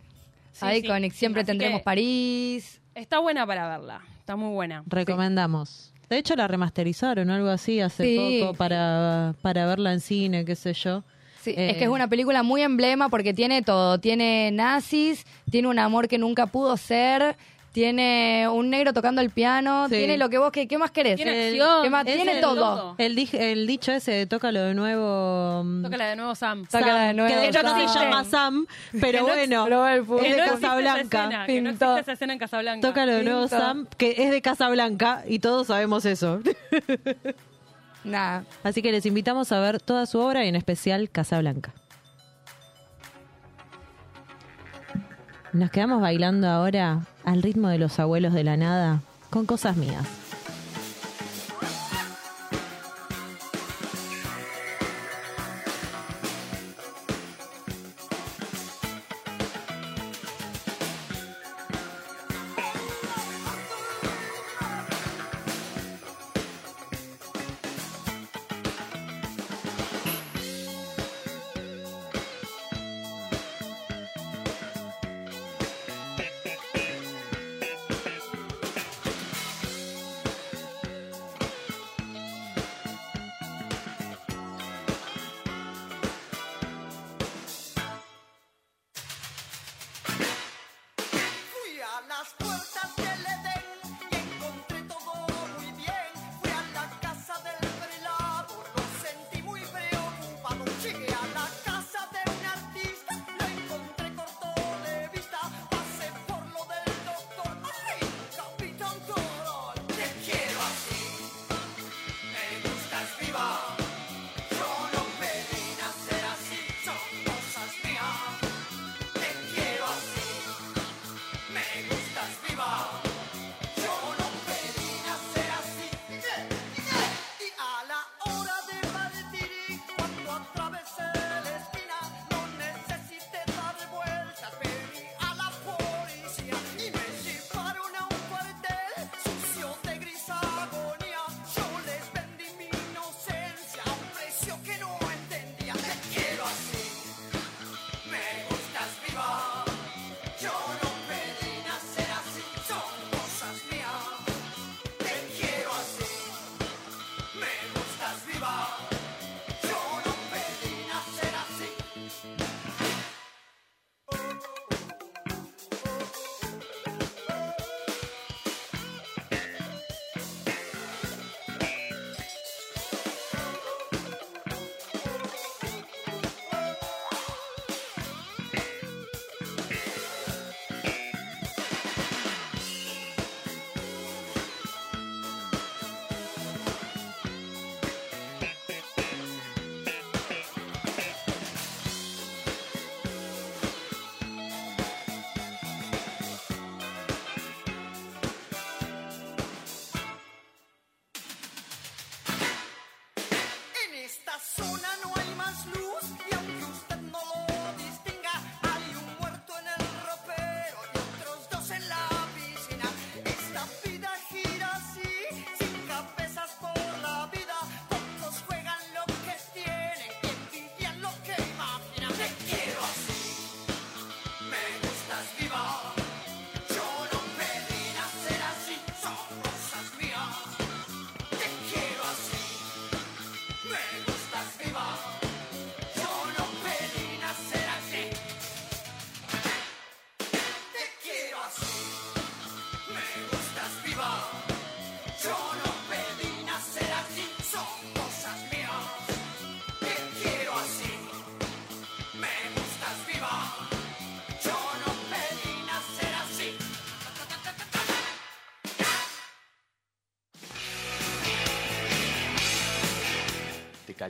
[0.51, 1.11] Sí, Iconic.
[1.13, 1.17] sí.
[1.19, 2.79] Siempre Así tendremos París.
[2.95, 4.83] Está buena para verla, está muy buena.
[4.85, 5.91] Recomendamos.
[6.09, 8.39] De hecho, la remasterizaron o algo así hace Sí.
[8.41, 11.03] poco para, para verla en cine, qué sé yo.
[11.43, 13.99] Sí, Eh, es que es una película muy emblema porque tiene todo.
[13.99, 17.35] Tiene nazis, tiene un amor que nunca pudo ser,
[17.73, 19.95] tiene un negro tocando el piano, Sí.
[19.95, 21.15] tiene lo que vos, que, ¿qué más querés?
[21.15, 22.05] Tiene El- acción, ¿qué más?
[22.07, 22.93] es Tiene el todo.
[22.99, 25.63] El, di- el dicho ese de tócalo de nuevo.
[25.65, 26.65] mm, Tócala de nuevo Sam.
[26.69, 27.87] Sam, Tócala de nuevo, que de hecho no Sam.
[27.89, 28.67] se llama Sam,
[29.01, 31.01] pero no- bueno, es de no existe esa Casablanca.
[31.23, 32.87] escena, que no existe esa escena en Casablanca.
[32.87, 33.57] Tócalo de nuevo Pinto.
[33.59, 36.41] Sam, que es de Casablanca y todos sabemos eso.
[38.03, 38.43] Nada.
[38.63, 41.73] Así que les invitamos a ver toda su obra y en especial Casablanca.
[45.53, 50.22] Nos quedamos bailando ahora al ritmo de los abuelos de la nada con cosas mías.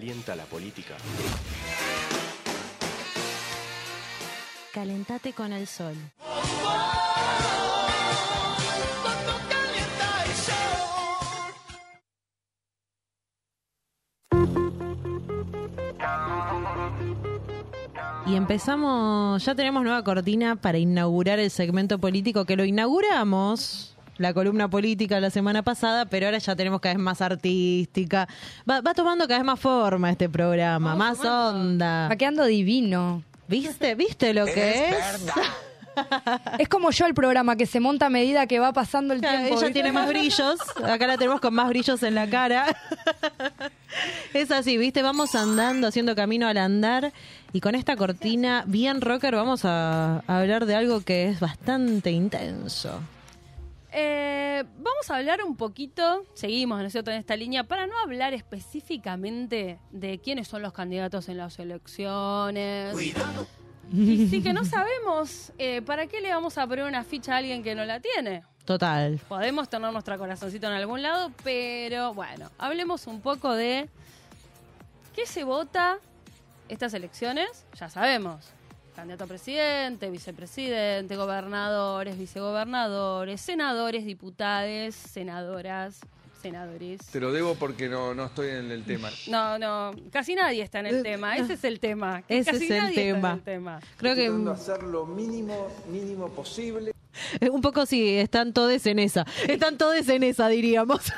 [0.04, 0.96] Calienta la política?
[4.74, 5.96] Calentate con el sol.
[18.26, 24.34] Y empezamos, ya tenemos nueva cortina para inaugurar el segmento político que lo inauguramos, la
[24.34, 28.28] columna política la semana pasada, pero ahora ya tenemos cada vez más artística.
[28.70, 32.08] Va, va tomando cada vez más forma este programa, más onda.
[32.10, 33.24] Va quedando divino.
[33.48, 33.96] ¿Viste?
[33.96, 34.96] ¿Viste lo que es?
[36.58, 39.38] Es como yo el programa que se monta a medida que va pasando el Claro,
[39.38, 39.54] tiempo.
[39.58, 39.74] ella ¿viste?
[39.74, 40.60] tiene más brillos.
[40.84, 42.66] Acá la tenemos con más brillos en la cara.
[44.34, 45.04] Es así, ¿viste?
[45.04, 47.14] Vamos andando, haciendo camino al andar.
[47.52, 52.10] Y con esta cortina bien rocker vamos a, a hablar de algo que es bastante
[52.10, 53.00] intenso.
[53.96, 57.94] Eh, vamos a hablar un poquito, seguimos, ¿no es cierto?, en esta línea, para no
[58.00, 62.96] hablar específicamente de quiénes son los candidatos en las elecciones.
[63.92, 67.38] Y sí que no sabemos, eh, ¿para qué le vamos a poner una ficha a
[67.38, 68.44] alguien que no la tiene?
[68.66, 69.20] Total.
[69.28, 73.90] Podemos tener nuestro corazoncito en algún lado, pero bueno, hablemos un poco de
[75.14, 76.00] qué se vota
[76.68, 77.66] estas elecciones.
[77.78, 78.54] Ya sabemos,
[78.96, 86.00] candidato a presidente, vicepresidente, gobernadores, vicegobernadores, senadores, diputadas, senadoras,
[86.42, 87.00] senadores.
[87.08, 89.10] Te lo debo porque no, no estoy en el tema.
[89.28, 91.38] No, no, casi nadie está en el tema.
[91.38, 92.24] Ese es el tema.
[92.28, 93.34] Ese casi es el nadie está en tema.
[93.34, 93.80] el tema.
[93.98, 96.94] Creo que de hacer lo mínimo, mínimo posible.
[97.40, 99.26] eh, un poco sí, están todos en esa.
[99.48, 101.12] Están todos en esa, diríamos.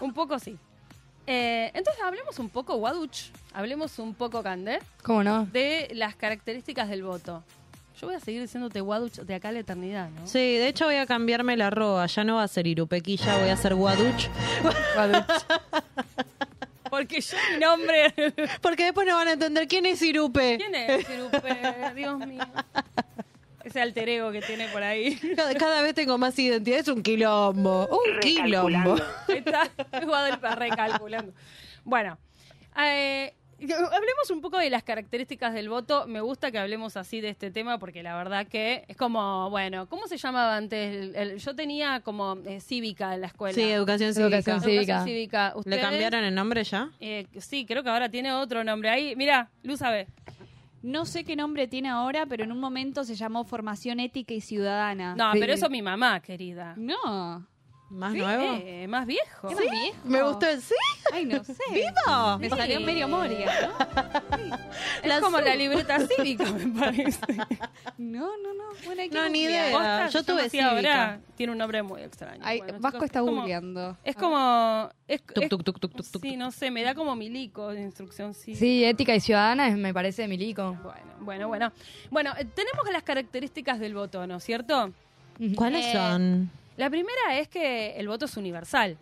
[0.00, 0.58] Un poco sí.
[1.26, 5.46] Eh, entonces hablemos un poco, Waduch, hablemos un poco, Candé, ¿Cómo no?
[5.46, 7.42] de las características del voto.
[8.00, 10.26] Yo voy a seguir diciéndote Waduch de acá a la eternidad, ¿no?
[10.26, 12.04] Sí, de hecho voy a cambiarme la arroba.
[12.06, 14.28] Ya no va a ser Irupequilla, voy a ser Guaduch.
[16.90, 18.14] Porque yo mi nombre...
[18.60, 20.56] Porque después no van a entender quién es Irupe.
[20.58, 21.56] ¿Quién es Irupe?
[21.94, 22.44] Dios mío.
[23.74, 25.16] Ese alter ego que tiene por ahí.
[25.36, 26.78] Cada, cada vez tengo más identidad.
[26.78, 27.88] Es un quilombo.
[27.88, 28.94] Un quilombo.
[29.26, 29.68] Está,
[30.04, 31.32] Guadalupe recalculando.
[31.82, 32.16] Bueno,
[32.80, 36.06] eh, hablemos un poco de las características del voto.
[36.06, 39.88] Me gusta que hablemos así de este tema porque la verdad que es como, bueno,
[39.88, 40.94] ¿cómo se llamaba antes?
[40.94, 43.56] El- el- yo tenía como eh, cívica en la escuela.
[43.56, 44.36] Sí, educación cívica.
[44.36, 45.04] Educación cívica.
[45.04, 45.54] cívica.
[45.64, 46.90] ¿Le cambiaron el nombre ya?
[47.00, 48.88] Eh, sí, creo que ahora tiene otro nombre.
[48.90, 50.06] Ahí, mira, Luz sabe.
[50.84, 54.42] No sé qué nombre tiene ahora, pero en un momento se llamó Formación Ética y
[54.42, 55.14] Ciudadana.
[55.16, 55.38] No, Sí.
[55.40, 56.74] pero eso mi mamá, querida.
[56.76, 57.46] No.
[57.90, 58.58] ¿Más Sí, nuevo?
[58.64, 59.48] eh, más viejo.
[59.48, 59.96] ¿Qué más viejo?
[60.04, 60.74] Me gustó el sí.
[61.12, 61.54] Ay, no sé.
[61.72, 62.38] ¡Vivo!
[62.38, 64.56] Me salió medio Moria, ¿no?
[65.02, 67.20] Es La como la libreta cívica, me parece.
[67.98, 68.64] No, no, no.
[68.86, 70.08] Bueno, hay que No, ni idea.
[70.08, 70.70] Yo tuve cívica.
[70.70, 72.40] ahora, tiene un nombre muy extraño.
[72.44, 73.96] Ay, Bueno, Vasco chicos, está es como- googleando.
[74.02, 74.90] Es como...
[75.06, 78.58] Es, Tuc, tuc, tuc, sí, no sé, me da como milico de instrucción cívica.
[78.58, 80.76] Sí, ética y ciudadana es- me parece milico.
[80.82, 81.72] Bueno, bueno, bueno.
[82.10, 84.90] Bueno, eh, tenemos las características del voto, ¿no es cierto?
[85.54, 86.50] ¿Cuáles Eh, son?
[86.76, 88.96] La primera es que el voto es universal.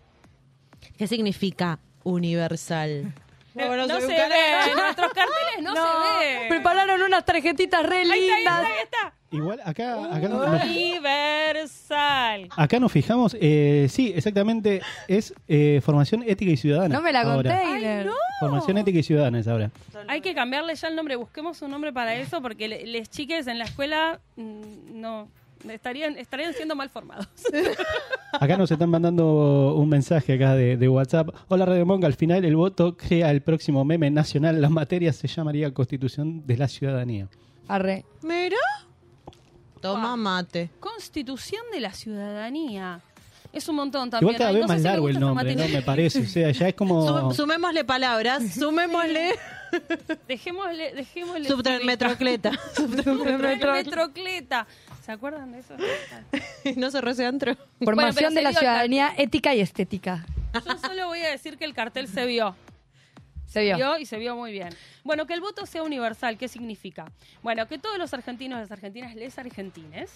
[0.98, 3.12] ¿Qué significa universal?
[3.54, 3.60] No
[4.00, 4.16] se ve,
[4.70, 5.80] en nuestros carteles no, se
[6.24, 6.46] ve.
[6.48, 8.64] Prepararon unas tarjetitas re Ahí está, ahí está, lindas.
[8.64, 9.12] ahí está.
[9.30, 12.48] Igual acá, acá, no- no- Universal.
[12.56, 16.94] acá nos fijamos, eh, sí, exactamente, es eh, formación ética y ciudadana.
[16.94, 17.62] No me la conté.
[17.76, 18.08] Iner.
[18.40, 19.70] Formación ética y ciudadana es ahora.
[20.08, 23.46] Hay que cambiarle ya el nombre, busquemos un nombre para eso, porque le- les chiques
[23.48, 25.28] en la escuela mm, no
[25.70, 27.28] estarían estarían siendo mal formados.
[28.32, 31.28] Acá nos están mandando un mensaje acá de, de WhatsApp.
[31.48, 34.60] Hola Radio Monk, al final el voto crea el próximo meme nacional.
[34.60, 37.28] La materia se llamaría Constitución de la Ciudadanía.
[37.68, 38.04] Arre.
[38.22, 38.56] Mira.
[39.80, 40.70] Toma mate.
[40.80, 43.00] Constitución de la ciudadanía.
[43.52, 44.30] Es un montón también.
[44.34, 45.68] Igual cada Ay, vez más largo el nombre, ¿no?
[45.68, 46.20] Me parece.
[46.20, 47.06] O sea, ya es como...
[47.06, 49.32] Sum- sumémosle palabras, sumémosle
[50.28, 51.48] Dejémosle, dejémosle.
[51.48, 52.52] submetrocleta.
[52.76, 54.66] Submetrocleta.
[55.04, 55.74] ¿Se acuerdan de eso?
[56.76, 57.56] no se rece antro.
[57.82, 60.24] Formación de la se vio ciudadanía ética y estética.
[60.54, 62.54] Yo solo voy a decir que el cartel se vio.
[63.46, 63.98] Se vio.
[63.98, 64.70] y se vio muy bien.
[65.04, 67.12] Bueno, que el voto sea universal, ¿qué significa?
[67.42, 70.10] Bueno, que todos los argentinos y las argentinas, les argentines,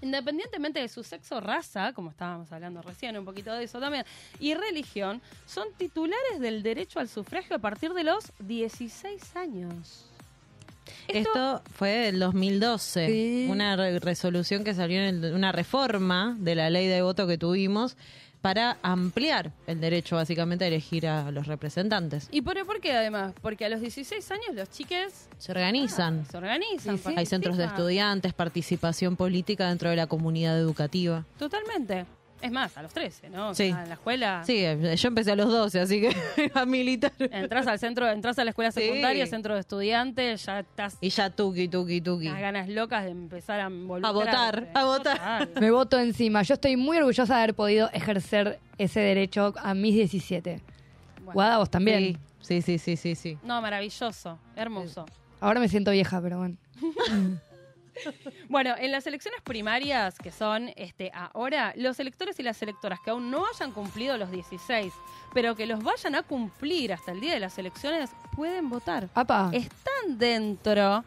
[0.00, 4.04] independientemente de su sexo, raza, como estábamos hablando recién, un poquito de eso también,
[4.38, 10.09] y religión, son titulares del derecho al sufragio a partir de los 16 años.
[11.08, 13.46] Esto fue del 2012, Sí.
[13.50, 17.38] una re- resolución que salió en el- una reforma de la ley de voto que
[17.38, 17.96] tuvimos
[18.40, 22.26] para ampliar el derecho básicamente a elegir a los representantes.
[22.30, 23.34] ¿Y por, por qué además?
[23.42, 26.24] Porque a los 16 años los chiques Se organizan.
[26.30, 26.98] se organizan.
[27.16, 31.26] Hay centros de estudiantes, participación política dentro de la comunidad educativa.
[31.38, 32.06] Totalmente.
[32.42, 33.50] Es más, a los 13, ¿no?
[33.50, 33.68] O Sí.
[33.70, 34.42] sea, en la escuela.
[34.46, 36.08] Sí, eh, yo empecé a los 12, así que
[36.54, 37.12] era militar.
[37.18, 38.80] Entras al centro, entras a la escuela Sí.
[38.80, 42.28] secundaria, centro de estudiantes, ya estás Y ya tuki, tuki, tuki.
[42.28, 45.48] unas ganas locas de empezar a volver A votar, a votar.
[45.60, 46.42] Me voto encima.
[46.42, 50.60] Yo estoy muy orgullosa de haber podido ejercer ese derecho a mis 17.
[51.34, 52.18] Guada, vos también.
[52.40, 53.14] Sí, sí, sí, sí, sí.
[53.14, 53.38] sí.
[53.44, 55.04] No, maravilloso, hermoso.
[55.40, 56.56] Ahora me siento vieja, pero bueno.
[58.48, 63.10] Bueno, en las elecciones primarias, que son este, ahora, los electores y las electoras que
[63.10, 64.92] aún no hayan cumplido los 16,
[65.32, 69.08] pero que los vayan a cumplir hasta el día de las elecciones, pueden votar.
[69.14, 69.50] Apa.
[69.52, 71.04] Están dentro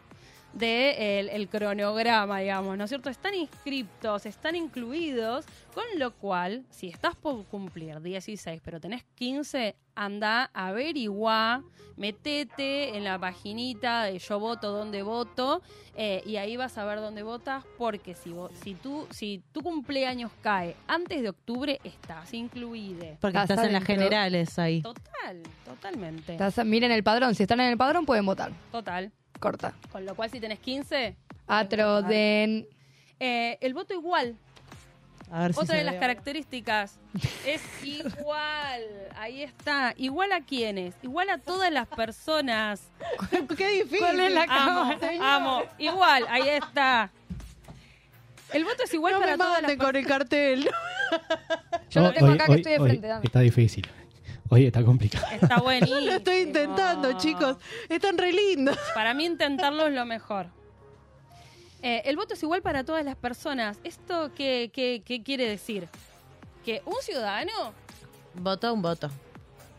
[0.54, 3.10] del el cronograma, digamos, ¿no es cierto?
[3.10, 9.74] Están inscriptos, están incluidos, con lo cual, si estás por cumplir 16, pero tenés 15,
[9.96, 11.62] anda, averigua,
[11.96, 15.60] metete en la paginita de yo voto, dónde voto,
[15.96, 19.60] eh, y ahí vas a ver dónde votas, porque si, vo- si, tú, si tu
[19.60, 23.16] cumpleaños cae antes de octubre, estás incluido.
[23.20, 24.82] Porque estás en las generales ahí.
[24.82, 26.32] Total, totalmente.
[26.32, 27.34] Estás- miren el padrón.
[27.34, 28.52] Si están en el padrón, pueden votar.
[28.70, 29.10] Total.
[29.40, 29.74] Corta.
[29.92, 31.14] Con lo cual, si tenés 15,
[31.46, 32.66] Atroden.
[33.20, 34.36] eh, el voto igual.
[35.30, 36.98] A ver si Otra de las características
[37.46, 38.82] es igual.
[39.16, 39.94] Ahí está.
[39.96, 40.94] Igual a quiénes.
[41.02, 42.82] Igual a todas las personas.
[43.56, 43.98] Qué difícil.
[43.98, 45.34] ¿Cuál es la Amo, cámara?
[45.36, 45.62] amo.
[45.78, 47.10] Igual, ahí está.
[48.52, 50.70] El voto es igual No para me todas las con el cartel.
[51.90, 53.06] Yo lo tengo hoy- acá que hoy- estoy de frente.
[53.08, 53.24] dame.
[53.24, 53.88] Está difícil.
[54.54, 55.26] Hoy está complicado.
[55.32, 55.98] Está buenísimo.
[55.98, 57.56] Lo estoy intentando, chicos.
[57.88, 58.78] Están re lindos.
[58.94, 60.46] Para mí intentarlo es lo mejor.
[61.82, 63.78] Eh, el voto es igual para todas las personas.
[63.82, 65.88] ¿Esto qué, qué- qué quiere decir?
[66.64, 67.50] Que un ciudadano...
[68.34, 69.10] Voto un voto.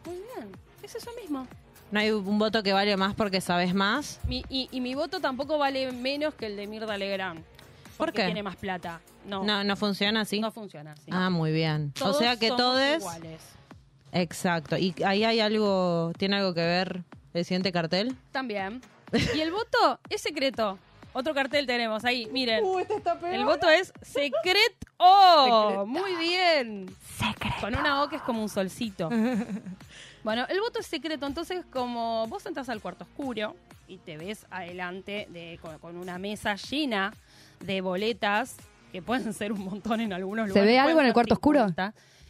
[0.05, 0.51] Muy bien,
[0.83, 1.47] es eso mismo.
[1.89, 4.19] No hay un voto que vale más porque sabes más.
[4.27, 7.39] Mi- y, y mi voto tampoco vale menos que el de Mirda Legrand.
[7.97, 8.25] ¿Por porque qué?
[8.25, 8.99] tiene más plata.
[9.25, 10.41] No, No, no funciona así.
[10.41, 11.09] no funciona así.
[11.11, 11.93] Ah, muy bien.
[11.93, 12.97] Todos o sea que somos todos.
[12.97, 13.41] iguales.
[14.15, 14.77] Exacto.
[14.77, 18.15] ¿Y ahí hay algo, tiene algo que ver el siguiente cartel?
[18.31, 18.81] También.
[19.35, 20.79] Y el voto es secreto.
[21.11, 22.63] Otro cartel tenemos ahí, miren.
[22.63, 22.95] Uh, este
[23.33, 24.87] El voto es secreto.
[24.97, 25.85] ¡Oh!
[25.85, 26.87] Muy bien.
[27.61, 29.09] Con una O que es como un solcito.
[30.23, 33.55] Bueno, el voto es secreto, entonces como vos entras al cuarto oscuro
[33.87, 37.13] y te ves adelante de, con, con una mesa llena
[37.59, 38.57] de boletas,
[38.91, 40.67] que pueden ser un montón en algunos ¿Se lugares.
[40.71, 41.67] ve algo en el cuarto oscuro?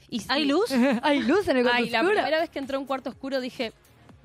[0.09, 0.15] 50.
[0.15, 0.25] Y sí.
[0.29, 0.71] ¿Hay luz?
[1.03, 2.15] ¿Hay luz en el cuarto Ay, la oscuro?
[2.15, 3.73] primera vez que entré a un cuarto oscuro dije,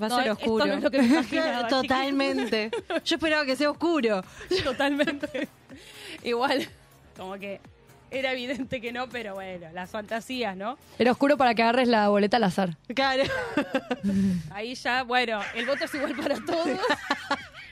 [0.00, 0.64] Va a No, ser esto oscuro.
[0.66, 2.70] no es lo que me imaginaba, Totalmente.
[3.04, 4.22] Yo esperaba que sea oscuro.
[4.64, 5.48] Totalmente.
[6.24, 6.66] Igual,
[7.16, 7.60] como que
[8.10, 10.76] era evidente que no, pero bueno, las fantasías, ¿no?
[10.98, 12.76] Era oscuro para que agarres la boleta al azar.
[12.94, 13.22] Claro.
[14.50, 16.78] Ahí ya, bueno, el voto es igual para todos.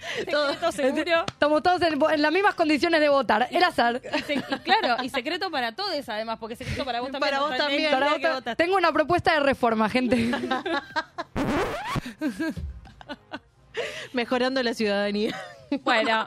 [0.17, 1.25] Secreto seguro.
[1.27, 3.49] Estamos todos en, en las mismas condiciones de votar.
[3.51, 4.01] Era azar.
[4.17, 7.31] Y, se- y claro, y secreto para todos además, porque secreto para vos también.
[7.33, 7.91] Para vos también.
[7.91, 8.65] Para votar- votaste.
[8.65, 10.17] Tengo una propuesta de reforma, gente.
[14.13, 15.35] Mejorando la ciudadanía.
[15.83, 16.27] Bueno,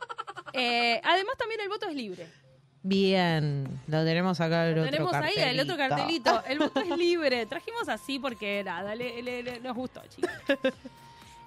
[0.54, 2.28] eh, además también el voto es libre.
[2.84, 3.68] Bien.
[3.88, 6.32] Lo tenemos acá el Lo otro tenemos ahí, el otro cartelito.
[6.32, 6.44] cartelito.
[6.48, 7.46] El voto es libre.
[7.46, 10.32] Trajimos así porque nada, le- le- le- nos gustó, chicos.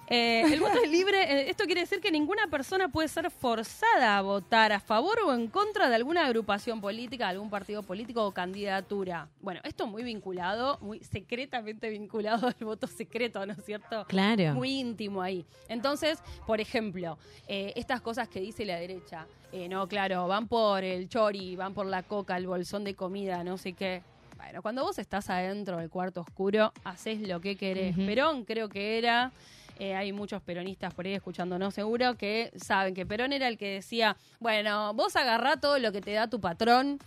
[0.07, 1.23] Eh, el voto es libre.
[1.23, 5.33] eh, Esto quiere decir que ninguna persona puede ser forzada a votar a favor o
[5.33, 9.27] en contra de alguna agrupación política, algún partido político o candidatura.
[9.41, 14.05] Bueno, esto muy vinculado, muy secretamente vinculado al voto secreto, ¿no es cierto?
[14.07, 14.53] Claro.
[14.53, 15.45] Muy íntimo ahí.
[15.69, 20.83] Entonces, por ejemplo, eh, estas cosas que dice la derecha, eh, no, claro, van por
[20.83, 24.01] el chori, van por la coca, el bolsón de comida, no sé qué.
[24.37, 27.95] Bueno, cuando vos estás adentro del cuarto oscuro, haces lo que querés.
[27.97, 28.05] Ujú.
[28.05, 29.31] Perón creo que era,
[29.79, 33.69] eh, hay muchos peronistas por ahí escuchándonos seguro, que saben que Perón era el que
[33.75, 36.99] decía, bueno, vos agarrá todo lo que te da tu patrón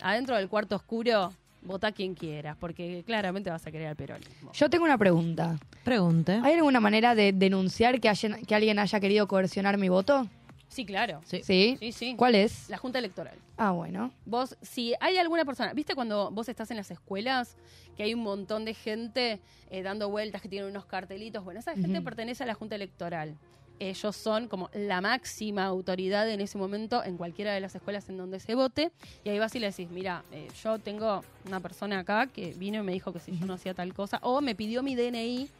[0.00, 4.50] adentro del cuarto oscuro, votá quien quieras, porque claramente vas a querer al peronismo.
[4.52, 5.58] Yo tengo una pregunta.
[5.84, 6.40] Pregunte.
[6.42, 10.26] ¿Hay alguna manera de denunciar que, haya- que alguien haya querido coercionar mi voto?
[10.72, 11.20] Sí, claro.
[11.26, 11.42] Sí.
[11.42, 11.76] ¿Sí?
[11.78, 12.14] Sí, sí.
[12.16, 12.70] ¿Cuál es?
[12.70, 13.36] La Junta Electoral.
[13.58, 14.10] Ah, bueno.
[14.24, 17.56] Vos, si hay alguna persona, ¿viste cuando vos estás en las escuelas
[17.94, 19.38] que hay un montón de gente
[19.70, 21.44] eh, dando vueltas que tienen unos cartelitos?
[21.44, 23.36] Bueno, esa gente pertenece a la Junta Electoral.
[23.80, 28.16] Ellos son como la máxima autoridad en ese momento en cualquiera de las escuelas en
[28.16, 28.92] donde se vote.
[29.24, 32.78] Y ahí vas y le decís, mira, eh, yo tengo una persona acá que vino
[32.78, 35.50] y me dijo que si yo no hacía tal cosa, o me pidió mi DNI,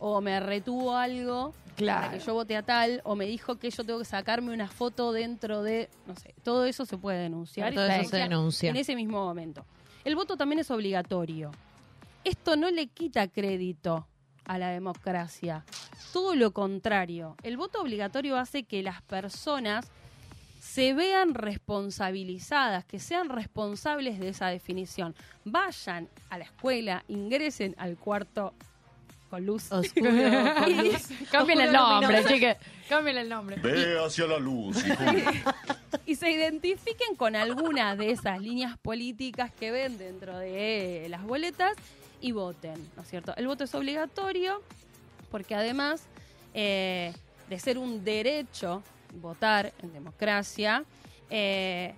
[0.00, 2.10] o me retuvo algo para Claro.
[2.18, 5.12] que yo vote a tal, o me dijo que yo tengo que sacarme una foto
[5.12, 7.72] dentro de, no sé, todo eso se puede denunciar.
[7.72, 8.68] Todo eso se denuncia.
[8.70, 9.64] En ese mismo momento.
[10.04, 11.52] El voto también es obligatorio.
[12.24, 14.06] Esto no le quita crédito
[14.44, 15.64] a la democracia.
[16.12, 17.36] Todo lo contrario.
[17.42, 19.86] El voto obligatorio hace que las personas
[20.60, 25.14] se vean responsabilizadas, que sean responsables de esa definición.
[25.44, 28.52] Vayan a la escuela, ingresen al cuarto
[29.30, 29.70] con luz.
[29.70, 30.10] Oscuro,
[30.58, 31.08] con luz.
[31.30, 32.56] Cambien el nombre, chiques.
[32.88, 33.56] Cambien el nombre.
[33.56, 35.04] Ve hacia la luz, hijo.
[36.06, 41.74] y se identifiquen con alguna de esas líneas políticas que ven dentro de las boletas
[42.20, 43.34] y voten, ¿no es cierto?
[43.36, 44.60] El voto es obligatorio
[45.30, 46.02] porque además
[46.52, 47.14] eh,
[47.48, 48.82] de ser un derecho
[49.14, 50.84] votar en democracia,
[51.30, 51.94] eh,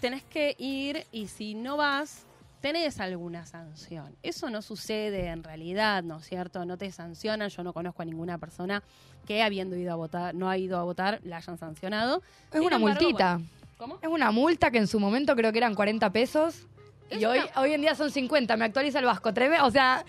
[0.00, 2.25] tenés que ir y si no vas,
[2.66, 4.16] tenés alguna sanción.
[4.24, 6.64] Eso no sucede en realidad, ¿no es cierto?
[6.64, 7.48] No te sancionan.
[7.48, 8.82] Yo no conozco a ninguna persona
[9.24, 12.22] que habiendo ido a votar, no ha ido a votar, la hayan sancionado.
[12.50, 13.34] Es Sin una embargo, multita.
[13.36, 13.98] bueno, ¿Cómo?
[14.02, 16.66] Es una multa que en su momento creo que eran 40 pesos.
[17.08, 18.56] Y hoy, hoy en día son 50.
[18.56, 19.32] Me actualiza el Vasco.
[19.32, 20.04] Treme, o sea,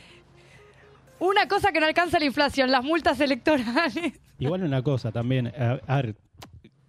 [1.20, 4.14] una cosa que no alcanza la inflación, las multas electorales.
[4.40, 6.16] Igual una cosa también, a, a ver,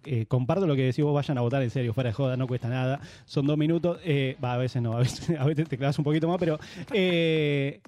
[0.05, 2.47] eh, comparto lo que decís vos, vayan a votar en serio, fuera de joda, no
[2.47, 5.77] cuesta nada, son dos minutos, eh, va, a veces no, a veces, a veces te
[5.77, 6.59] clavas un poquito más, pero
[6.93, 7.81] eh,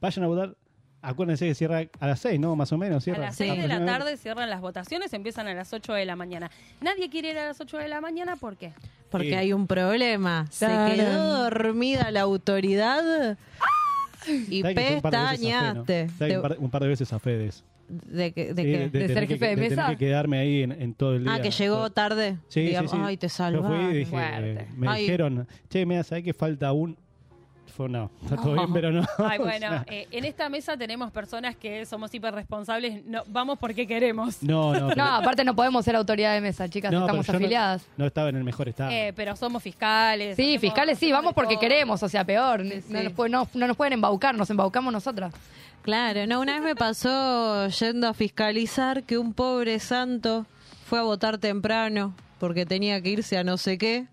[0.00, 0.54] vayan a votar,
[1.02, 2.54] acuérdense que cierra a las seis, ¿no?
[2.56, 3.20] Más o menos, A cierra.
[3.26, 6.50] las 6 de la tarde cierran las votaciones, empiezan a las 8 de la mañana.
[6.80, 8.72] Nadie quiere ir a las 8 de la mañana, ¿por qué?
[9.10, 9.34] Porque Sí.
[9.34, 10.46] hay un problema.
[10.50, 13.36] Se quedó dormida la autoridad
[14.48, 15.84] y ¿Sabés que fue un par de veces a Fe, no?
[15.84, 16.08] pestañaste.
[16.18, 17.64] ¿Sabés que un, par, un par de veces a Fedes.
[17.88, 18.78] ¿De, qué- de Sí, qué?
[18.78, 19.90] ¿De tener ser que- jefe de tener mesa?
[19.90, 21.34] que quedarme ahí en, en todo el día.
[21.34, 22.38] Ah, que llegó tarde.
[22.48, 22.96] Sí, sí, Digamos, sí.
[23.00, 23.86] Ay, te Yo salvaron.
[23.86, 24.66] fui y dije, Fuerte.
[24.76, 25.02] me Ay.
[25.02, 26.96] dijeron, che, mira, ¿sabés que falta un...?
[27.76, 29.04] Fue, no, está todo bien, pero no.
[29.18, 33.58] Ay, O bueno, sea, eh, en esta mesa tenemos personas que somos hiperresponsables, no, vamos
[33.58, 34.42] porque queremos.
[34.42, 36.92] no, no, pero- No, aparte no podemos ser autoridad de mesa, chicas.
[36.92, 37.86] no, estamos no- afiliadas.
[37.96, 38.90] No, estaba en el mejor estado.
[38.90, 40.36] Eh, pero somos fiscales.
[40.36, 41.60] Sí, fiscales sí, vamos porque todo.
[41.62, 42.62] queremos, o sea, peor.
[42.62, 43.04] Sí, No, sí.
[43.04, 45.32] nos, puede- no- no nos pueden embaucar, nos embaucamos nosotras.
[45.82, 50.46] Claro, no, una vez me pasó yendo a fiscalizar que un pobre santo
[50.86, 54.06] fue a votar temprano porque tenía que irse a no sé qué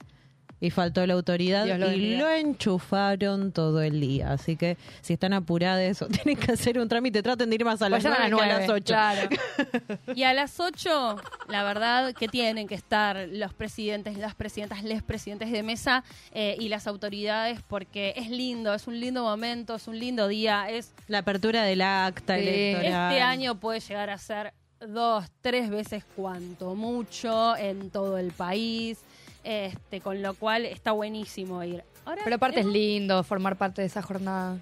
[0.61, 4.31] y faltó la autoridad Dios y lo enchufaron todo el día.
[4.31, 7.81] Así que si están apuradas o tienen que hacer un trámite, traten de ir más
[7.81, 8.83] a las a que a ocho.
[8.93, 9.29] claro.
[10.15, 11.17] Y a las 8,
[11.49, 16.55] la verdad que tienen que estar los presidentes, las presidentas, les presidentes de mesa eh,
[16.59, 20.93] y las autoridades porque es lindo, es un lindo momento, es un lindo día, es
[21.07, 22.41] La apertura del acta Sí.
[22.47, 23.11] electoral.
[23.11, 28.99] Este año puede llegar a ser dos, tres veces cuanto mucho en todo el país,
[29.43, 31.83] este, con lo cual está buenísimo ir.
[32.05, 34.57] Ahora, Pero aparte es lindo formar parte de esa jornada.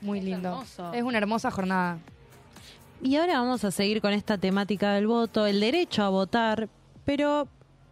[0.00, 0.48] Muy Es lindo.
[0.50, 0.92] hermoso.
[0.92, 1.98] Es una hermosa jornada.
[3.00, 6.68] Y ahora vamos a seguir con esta temática del voto, el derecho a votar,
[7.04, 7.48] pero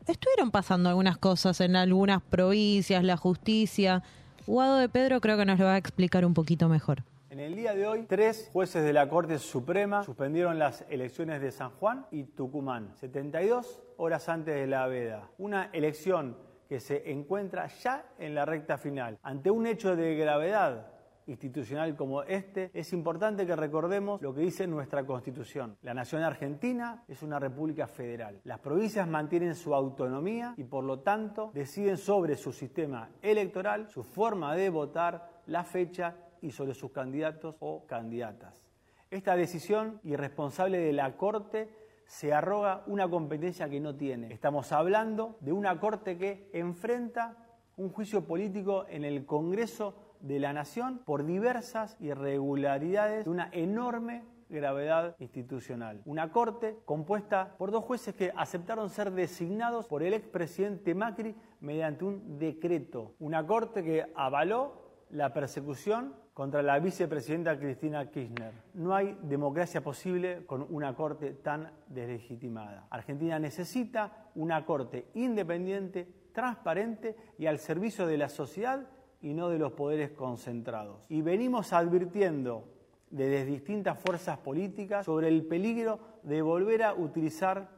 [0.07, 4.03] estuvieron pasando algunas cosas en algunas provincias, la justicia.
[4.47, 7.03] Guado de Pedro creo que nos lo va a explicar un poquito mejor.
[7.31, 11.53] En el día de hoy, tres jueces de la Corte Suprema suspendieron las elecciones de
[11.53, 15.31] San Juan y Tucumán, 72 horas antes de la veda.
[15.39, 16.37] Una elección
[16.69, 19.19] que se encuentra ya en la recta final.
[19.23, 20.87] Ante un hecho de gravedad
[21.27, 25.77] institucional como este, es importante que recordemos lo que dice nuestra Constitución.
[25.83, 28.41] La nación argentina es una república federal.
[28.45, 34.03] Las provincias mantienen su autonomía y por lo tanto deciden sobre su sistema electoral, su
[34.03, 38.65] forma de votar, la fecha y sobre sus candidatos o candidatas.
[39.11, 41.69] Esta decisión irresponsable de la Corte
[42.11, 44.33] se arroga una competencia que no tiene.
[44.33, 47.37] Estamos hablando de una Corte que enfrenta
[47.77, 54.25] un juicio político en el Congreso de la Nación por diversas irregularidades de una enorme
[54.49, 56.03] gravedad institucional.
[56.05, 62.05] Una corte compuesta por dos jueces que aceptaron ser designados por el expresidente Macri mediante
[62.05, 63.15] un decreto.
[63.21, 68.55] Una corte que avaló la persecución contra la vicepresidenta Cristina Kirchner.
[68.73, 72.87] No hay democracia posible con una corte tan deslegitimada.
[72.89, 78.89] Argentina necesita una corte independiente, transparente y al servicio de la sociedad
[79.21, 81.03] y no de los poderes concentrados.
[81.11, 82.65] Y venimos advirtiendo
[83.11, 87.69] desde distintas fuerzas políticas sobre el peligro de volver a utilizar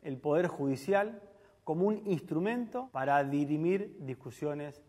[0.00, 1.20] el poder judicial
[1.64, 4.80] como un instrumento para dirimir discusiones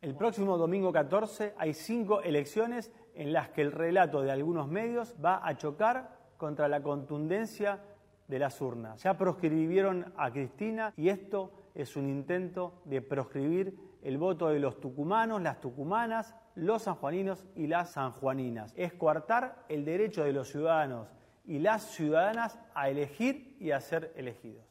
[0.00, 5.16] El próximo domingo 14 hay cinco elecciones en las que el relato de algunos medios
[5.22, 7.80] va a chocar contra la contundencia
[8.28, 9.02] de las urnas.
[9.02, 14.80] Ya proscribieron a Cristina y esto es un intento de proscribir el voto de los
[14.80, 18.72] tucumanos, las tucumanas, los sanjuaninos y las sanjuaninas.
[18.76, 21.08] Es coartar el derecho de los ciudadanos
[21.44, 24.65] y las ciudadanas a elegir y a ser elegidos.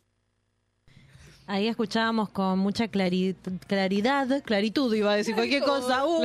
[1.48, 3.36] Ahí escuchábamos con mucha clari-
[3.68, 6.04] claridad, claritud, iba a decir cualquier cosa.
[6.06, 6.24] Uh,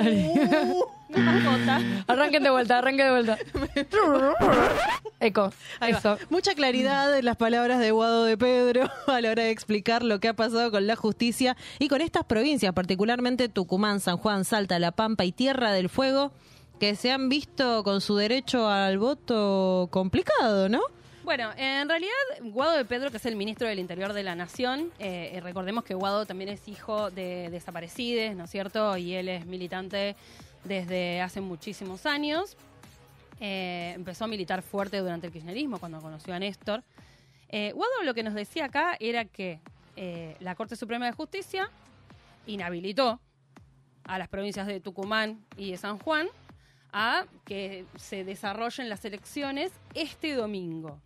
[2.07, 3.39] Arranquen de vuelta, arranquen de vuelta.
[5.21, 5.53] Eco.
[5.87, 6.17] Eso.
[6.31, 10.21] Mucha claridad en las palabras de Guado de Pedro a la hora de explicar lo
[10.21, 14.79] que ha pasado con la justicia y con estas provincias, particularmente Tucumán, San Juan, Salta,
[14.79, 16.33] La Pampa y Tierra del Fuego,
[16.79, 20.81] que se han visto con su derecho al voto complicado, ¿no?
[21.31, 22.11] Bueno, en realidad,
[22.43, 25.85] Guado de Pedro, que es el ministro del Interior de la Nación, eh, eh, recordemos
[25.85, 28.97] que Guado también es hijo de desaparecidos, ¿no es cierto?
[28.97, 30.17] Y él es militante
[30.65, 32.57] desde hace muchísimos años.
[33.39, 36.83] eh, empezó a militar fuerte durante el kirchnerismo, cuando conoció a Néstor.
[37.49, 39.61] Guado lo que nos decía acá era que
[40.41, 41.71] la Corte Suprema de Justicia
[42.49, 43.21] inhabilitó
[44.03, 46.29] a las provincias de Tucumán y de San Juan
[46.93, 51.01] a que se desarrollen las elecciones este domingo.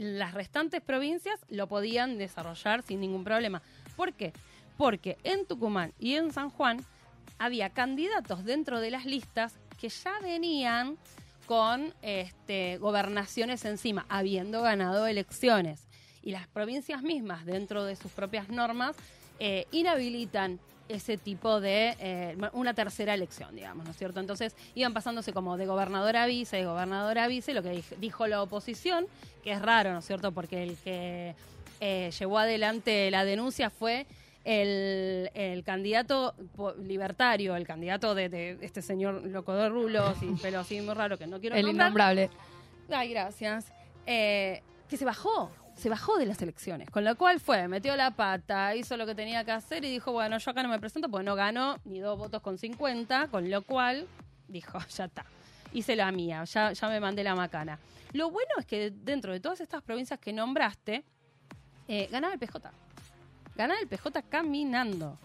[0.00, 3.60] Las restantes provincias lo podían desarrollar sin ningún problema.
[3.96, 4.32] ¿Por qué?
[4.78, 6.82] Porque en Tucumán y en San Juan
[7.38, 10.96] había candidatos dentro de las listas que ya venían
[11.44, 15.86] con este, gobernaciones encima, habiendo ganado elecciones.
[16.22, 18.96] Y las provincias mismas, dentro de sus propias normas,
[19.38, 20.60] eh, inhabilitan
[20.90, 24.20] ese tipo de eh, una tercera elección, digamos, ¿no es cierto?
[24.20, 27.96] Entonces iban pasándose como de gobernador a vice, de gobernador a vice, lo que dij-
[27.98, 29.06] dijo la oposición,
[29.44, 30.32] que es raro, ¿no es cierto?
[30.32, 31.34] Porque el que
[31.80, 34.06] eh, llevó adelante la denuncia fue
[34.44, 36.34] el, el candidato
[36.82, 41.18] libertario, el candidato de, de este señor loco de rulos y pelo así muy raro
[41.18, 41.86] que no quiero El nombrar.
[42.16, 42.30] innombrable.
[42.90, 43.66] Ay, gracias.
[44.06, 46.90] Eh, que se bajó, se bajó de las elecciones.
[46.90, 50.12] Con lo cual fue, metió la pata, hizo lo que tenía que hacer y dijo,
[50.12, 53.50] bueno, yo acá no me presento porque no ganó ni dos votos con 50, con
[53.50, 54.06] lo cual
[54.46, 55.24] dijo, ya está.
[55.72, 57.78] Hice la mía, ya, me mandé la macana.
[58.12, 61.02] Lo bueno es que dentro de todas estas provincias que nombraste,
[61.88, 62.70] eh, ganaba el PJ.
[63.56, 65.16] Ganaba el PJ caminando.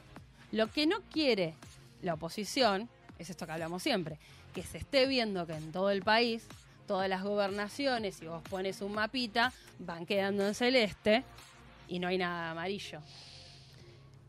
[0.52, 1.56] Lo que no quiere
[2.02, 2.88] la oposición,
[3.18, 4.20] es esto que hablamos siempre,
[4.54, 6.48] que se esté viendo que en todo el país,
[6.88, 11.24] todas las gobernaciones, si vos pones un mapita, van quedando en celeste
[11.88, 13.00] y no hay nada de amarillo.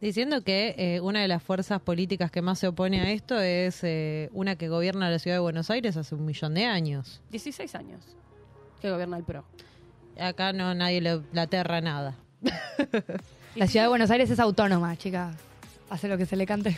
[0.00, 3.82] Diciendo que eh, una de las fuerzas políticas que más se opone a esto es
[3.82, 7.22] eh, una que gobierna la ciudad de Buenos Aires hace un millón de años.
[7.30, 8.02] 16 años
[8.80, 9.44] que gobierna el PRO.
[10.20, 12.14] Acá no nadie le, le aterra nada.
[13.54, 15.34] La ciudad de Buenos Aires es autónoma, chica.
[15.88, 16.76] Hace lo que se le cante.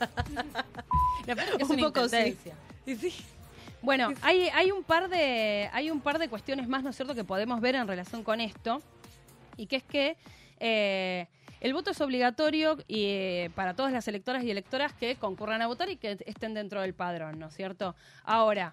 [1.26, 2.16] La es Un una poco sí.
[2.16, 2.54] intendencia.
[3.84, 7.14] Bueno, hay, hay un par de hay un par de cuestiones más, ¿no es cierto?,
[7.14, 8.80] que podemos ver en relación con esto
[9.58, 10.16] y que es que
[10.58, 11.26] eh,
[11.60, 15.66] el voto es obligatorio y, eh, para todas las electoras y electoras que concurran a
[15.66, 17.94] votar y que estén dentro del padrón, ¿no es cierto?
[18.24, 18.72] Ahora,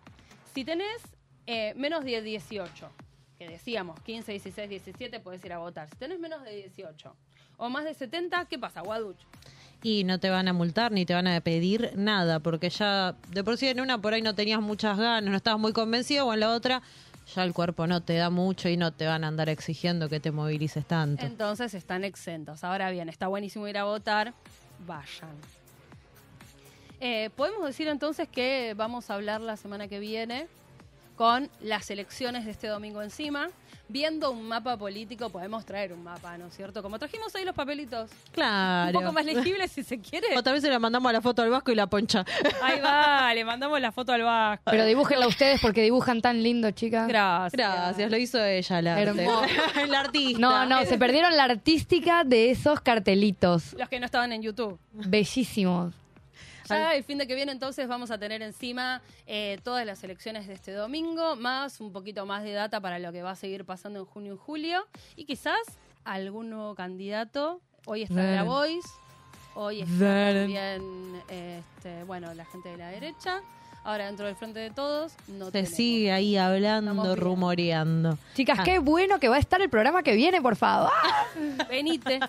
[0.53, 1.01] si tenés
[1.45, 2.89] eh, menos de 18,
[3.37, 5.89] que decíamos 15, 16, 17, puedes ir a votar.
[5.89, 7.13] Si tenés menos de 18
[7.57, 9.19] o más de 70, ¿qué pasa, Guaduch?
[9.83, 13.43] Y no te van a multar ni te van a pedir nada, porque ya de
[13.43, 16.33] por sí en una por ahí no tenías muchas ganas, no estabas muy convencido, o
[16.33, 16.81] en la otra
[17.35, 20.19] ya el cuerpo no te da mucho y no te van a andar exigiendo que
[20.19, 21.25] te movilices tanto.
[21.25, 22.63] Entonces están exentos.
[22.63, 24.33] Ahora bien, está buenísimo ir a votar,
[24.85, 25.29] vayan.
[26.99, 30.47] Eh, Podemos decir entonces que vamos a hablar la semana que viene
[31.15, 33.49] con las elecciones de este domingo encima.
[33.91, 36.81] Viendo un mapa político, podemos traer un mapa, ¿no es cierto?
[36.81, 38.09] Como trajimos ahí los papelitos.
[38.31, 38.97] Claro.
[38.97, 40.27] Un poco más legible si se quiere.
[40.37, 42.23] Otra vez se la mandamos a la foto al Vasco y la poncha.
[42.63, 44.63] Ahí va, le mandamos la foto al Vasco.
[44.71, 47.05] Pero dibújenla ustedes porque dibujan tan lindo, chicas.
[47.09, 47.51] Gracias.
[47.51, 49.27] Gracias, lo hizo ella, la arte.
[49.93, 50.39] Artista.
[50.39, 53.73] No, no, se perdieron la artística de esos cartelitos.
[53.77, 54.79] Los que no estaban en YouTube.
[54.93, 55.93] Bellísimos.
[56.71, 60.47] Ya el fin de que viene entonces vamos a tener encima eh, todas las elecciones
[60.47, 63.65] de este domingo, más un poquito más de data para lo que va a seguir
[63.65, 64.87] pasando en junio y julio.
[65.15, 65.59] Y quizás
[66.03, 67.61] algún nuevo candidato.
[67.85, 68.87] Hoy está la Voice,
[69.55, 70.35] hoy está Bien.
[70.37, 73.41] también este, bueno, la gente de la derecha.
[73.83, 75.75] Ahora dentro del frente de todos no Se tenemos.
[75.75, 78.15] sigue ahí hablando, rumoreando.
[78.35, 78.63] Chicas, Ah.
[78.63, 80.91] qué bueno que va a estar el programa que viene, por favor.
[81.67, 82.19] Venite.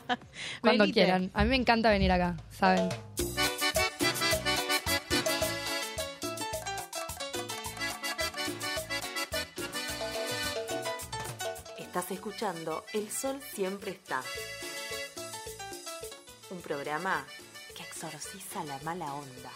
[0.62, 0.93] Cuando Venite.
[0.93, 1.30] quieran.
[1.34, 2.88] A mí me encanta venir acá, ¿saben?
[12.12, 14.22] Escuchando El Sol Siempre Está.
[16.50, 17.26] Un programa
[17.74, 19.50] que exorciza la mala onda.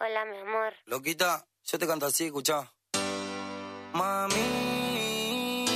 [0.00, 0.74] Hola, mi amor.
[0.84, 2.73] Loquita, yo te canto así, escuchá.
[3.94, 5.66] Mami,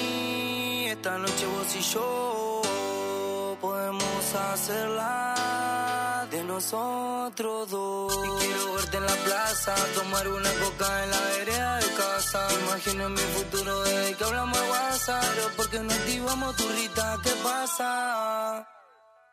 [0.89, 8.12] esta noche vos y yo podemos hacerla de nosotros dos.
[8.12, 12.49] Y quiero verte en la plaza, tomar una coca en la vereda de casa.
[12.66, 15.25] Imagino mi futuro desde que hablamos de WhatsApp.
[15.37, 18.69] Pero porque no activamos tu rita, ¿qué pasa?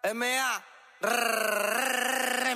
[0.03, 0.63] M.A.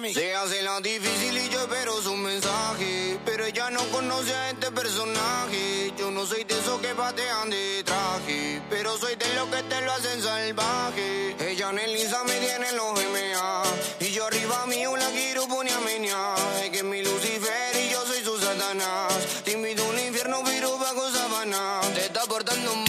[0.02, 3.20] Se hace la difícil y yo espero su mensaje.
[3.26, 5.92] Pero ella no conoce a este personaje.
[5.98, 8.62] Yo no soy de esos que patean de traje.
[8.70, 11.36] Pero soy de los que te lo hacen salvaje.
[11.52, 13.64] Ella en el Insta me tiene los MA.
[14.00, 15.74] Y yo arriba mío la quiero poner
[16.14, 16.36] a.
[16.64, 19.14] Es que mi Lucifer y yo soy su Satanás.
[19.44, 21.82] Te invito a un infierno, pero bajo sabana.
[21.94, 22.89] Te está portando mal.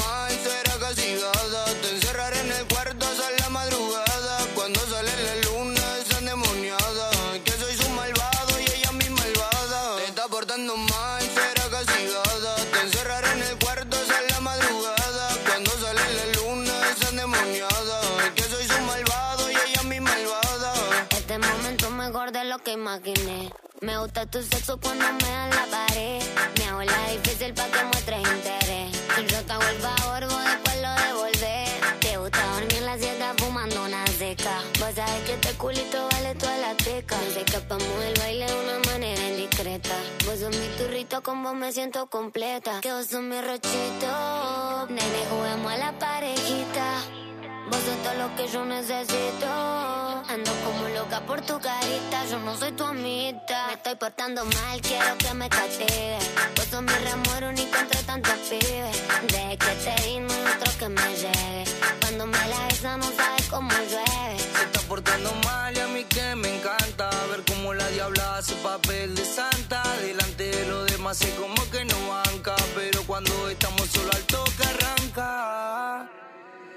[24.27, 26.23] Tu sexo cuando me dan la pared.
[26.59, 29.03] Me hago la difícil pa' que muestres interés.
[29.19, 31.71] Y yo te hago el después lo devolvés.
[32.01, 34.63] Te gusta dormir en la siesta fumando una seca.
[34.79, 37.17] Vos sabés que este culito vale toda la teca.
[37.17, 39.97] Nos escapamos del baile de una manera indiscreta.
[40.27, 42.81] Vos sos mi turrito, con vos me siento completa.
[42.81, 44.87] Que vos sos mi rochito.
[44.89, 47.30] Nene, juguemos a la parejita.
[47.71, 49.47] Vos sos todo lo que yo necesito.
[49.47, 52.27] Ando como loca por tu carita.
[52.31, 53.67] Yo no soy tu amita.
[53.69, 56.19] Me estoy portando mal, quiero que me castigue.
[56.57, 58.97] Vos sos mi remuero único entre tantos pibes.
[59.33, 61.65] De que te di no hay otro que me llegue.
[62.01, 64.39] Cuando me la besa no sabes cómo llueve.
[64.39, 68.55] Se está portando mal y a mí que me encanta ver cómo la diabla hace
[68.57, 69.83] papel de santa.
[70.01, 74.63] Delante de los demás sé como que no banca, pero cuando estamos solo al toque
[74.65, 76.20] arranca.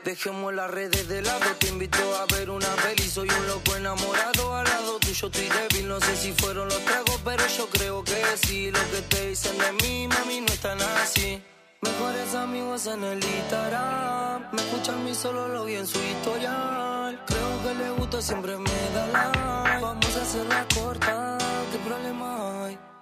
[0.04, 4.54] Dejemos las redes de lado, te invito a ver una peli, soy un loco enamorado
[4.54, 8.22] al lado tuyo estoy débil, no sé si fueron los tragos, pero yo creo que
[8.44, 11.42] sí, lo que te dicen de mí, mami, no es tan así.
[11.82, 17.64] Mejores amigos en el Instagram, me escuchan mi solo lo vi en su historial, creo
[17.64, 21.38] que le gusta, siempre me da like, vamos a hacerla corta,
[21.72, 22.93] ¿qué problema hay?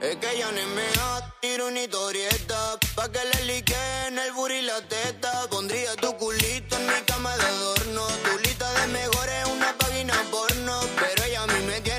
[0.00, 4.62] Es que ella es mea, tiro una historieta Pa' que le liquen el booty y
[4.62, 5.48] la teta.
[5.50, 10.80] Pondría tu culito en mi cama de adorno Tu lista de mejores una página porno
[11.00, 11.97] Pero ella a mí me tiene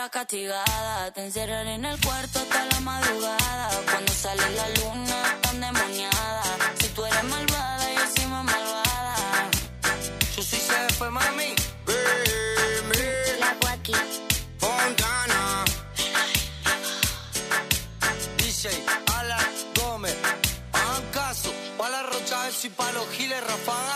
[0.00, 1.10] serás castigada.
[1.12, 3.68] Te encerraré en el cuarto hasta la madrugada.
[3.90, 6.42] Cuando sale la luna, tan demoniada.
[6.80, 9.50] Si tú eres malvada, yo soy más malvada.
[10.36, 11.54] Yo soy CF, mami.
[13.40, 13.56] La.
[14.58, 15.64] Fontana.
[18.38, 18.70] DJ
[19.18, 20.16] Alan Gómez.
[20.72, 21.52] Hagan caso.
[21.76, 23.89] Pa' la rocha y pa' los giles rafagazo.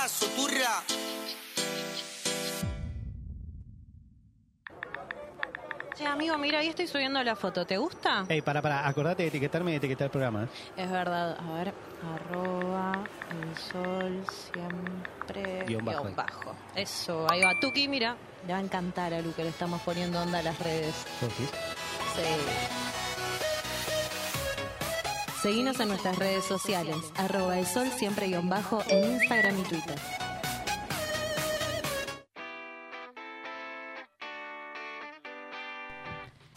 [6.25, 7.67] Amigo, mira, ahí estoy subiendo la foto.
[7.67, 8.25] ¿Te gusta?
[8.29, 10.45] Ey, para, para, acordate de etiquetarme y etiquetar el programa.
[10.45, 10.49] ¿eh?
[10.77, 11.37] Es verdad.
[11.39, 11.75] A ver,
[12.15, 16.09] arroba el sol siempre Guión bajo.
[16.15, 16.57] bajo.
[16.75, 17.53] Eso, ahí va.
[17.61, 18.17] Tuki, mira.
[18.47, 20.95] Le va a encantar a Lu que le estamos poniendo onda a las redes.
[21.21, 21.51] ¿Vos decís?
[22.17, 22.23] Sí.
[25.43, 26.97] Seguinos en nuestras redes sociales.
[27.17, 29.99] Arroba el sol siempre guion bajo en Instagram y Twitter.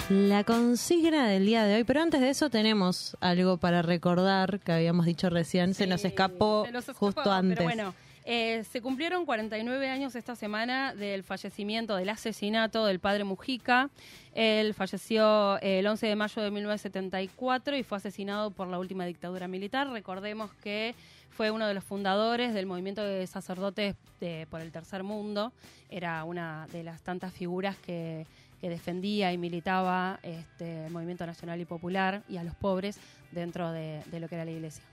[0.10, 4.72] La consigna del día de hoy, pero antes de eso tenemos algo para recordar que
[4.72, 7.58] habíamos dicho recién, se nos escapó Se nos escapó, justo antes.
[7.58, 7.94] Pero bueno,
[8.24, 13.90] eh, se cumplieron 49 años esta semana del fallecimiento, del asesinato del padre Mujica.
[14.34, 19.06] Él falleció eh, el 11 de mayo de 1974 y fue asesinado por la última
[19.06, 19.90] dictadura militar.
[19.90, 20.96] Recordemos que
[21.32, 25.52] fue uno de los fundadores del movimiento de sacerdotes de- por el tercer mundo.
[25.90, 28.26] Era una de las tantas figuras que,
[28.62, 33.00] que defendía y militaba este, el movimiento nacional y popular y a los pobres
[33.32, 34.84] dentro de- lo que era la iglesia.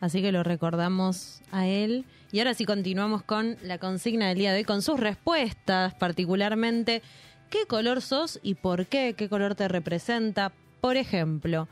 [0.00, 2.04] Así que lo recordamos a él.
[2.32, 7.02] Y ahora sí continuamos con la consigna del día de hoy, con sus respuestas, particularmente,
[7.50, 9.14] ¿qué color sos y por qué?
[9.16, 10.52] ¿Qué color te representa?
[10.80, 11.68] Por ejemplo,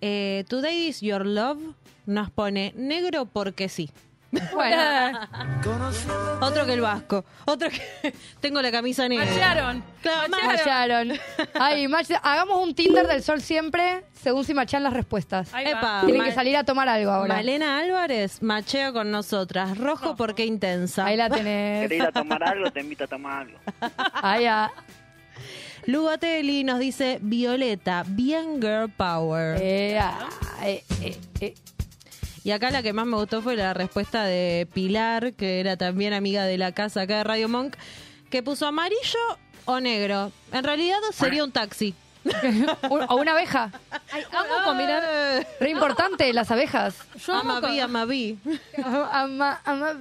[0.00, 1.58] eh, Today is Your Love
[2.06, 3.90] nos pone negro porque sí.
[4.54, 5.20] Bueno.
[6.40, 7.24] Otro que el vasco.
[7.44, 8.14] Otro que.
[8.40, 9.26] Tengo la camisa negra.
[9.26, 9.84] Macharon.
[10.00, 11.12] Claro, Macharon.
[11.54, 15.52] Ay, mach- hagamos un Tinder del sol siempre según si machan las respuestas.
[15.52, 15.70] Ahí va.
[15.70, 17.34] Epa, Tienen que salir a tomar algo ahora.
[17.34, 19.76] Malena Álvarez machea con nosotras.
[19.76, 21.04] Rojo porque intensa.
[21.04, 21.82] Ahí la tenés.
[21.82, 22.70] ¿Querés ir a tomar algo?
[22.70, 23.58] Te invito a tomar algo.
[24.22, 24.72] Ahí ya.
[25.86, 29.58] Lugatelli nos dice Violeta, bien girl power.
[29.60, 30.28] Eh, ah,
[30.62, 31.54] eh, eh, eh.
[32.44, 36.12] Y acá la que más me gustó fue la respuesta de Pilar, que era también
[36.12, 37.76] amiga de la casa acá de Radio Monk,
[38.30, 39.18] que puso amarillo
[39.64, 40.32] o negro.
[40.52, 41.94] En realidad sería un taxi.
[42.88, 43.70] O una abeja.
[44.12, 45.02] Ay, amo combinar.
[45.58, 46.94] Re importante, las abejas.
[47.26, 48.38] Yo amo, Amaví, co- amaví.
[49.12, 49.94] Ama, ama-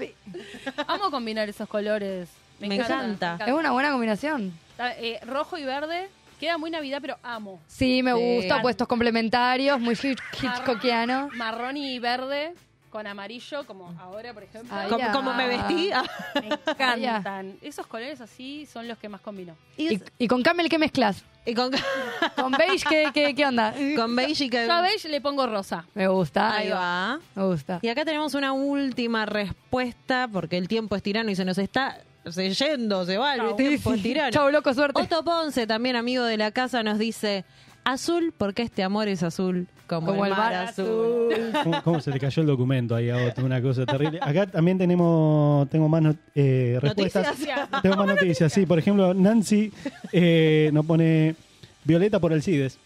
[0.87, 2.29] amo combinar esos colores.
[2.59, 3.39] Me, Me encanta.
[3.45, 4.53] Es una buena combinación.
[4.71, 6.09] Está, eh, rojo y verde.
[6.41, 7.61] Queda muy Navidad, pero amo.
[7.67, 8.19] Sí, me Sí.
[8.41, 8.61] gusta.
[8.61, 11.29] Puestos complementarios, muy hitch- hitchcockiano.
[11.35, 12.53] Marrón y verde
[12.89, 14.75] con amarillo, como ahora, por ejemplo.
[14.75, 15.11] Ay, Como, ya.
[15.13, 15.91] como me vestí.
[15.93, 16.03] Ah.
[16.35, 17.55] Me encantan.
[17.61, 19.55] Esos colores así son los que más combino.
[19.77, 21.23] Y, Y, y con Camel, ¿qué mezclas?
[21.45, 21.71] y con,
[22.35, 23.73] Con beige, ¿qué, qué, qué onda?
[23.95, 24.65] con beige y que...
[24.67, 25.85] Yo a beige le pongo rosa.
[25.95, 26.55] Me gusta.
[26.55, 27.19] Ahí va.
[27.35, 27.79] Me gusta.
[27.81, 31.97] Y acá tenemos una última respuesta, porque el tiempo es tirano y se nos está
[32.29, 33.55] se yendo, se va, el Chau.
[33.55, 34.31] tiempo tirano.
[34.31, 35.01] Chau, loco, suerte.
[35.01, 37.45] Otto Ponce, también amigo de la casa, nos dice,
[37.83, 41.33] azul porque este amor es azul, como, Como el, el mar, mar azul.
[41.63, 43.43] ¿Cómo, cómo se le cayó el documento ahí a Otto?
[43.43, 44.19] Una cosa terrible.
[44.21, 47.27] Acá también tenemos tengo más no- eh, respuestas.
[47.27, 47.69] Noticias.
[47.81, 48.65] Tengo más noticias, sí.
[48.65, 49.71] Por ejemplo, Nancy
[50.13, 51.35] eh, nos pone
[51.83, 52.77] Violeta por Alcides.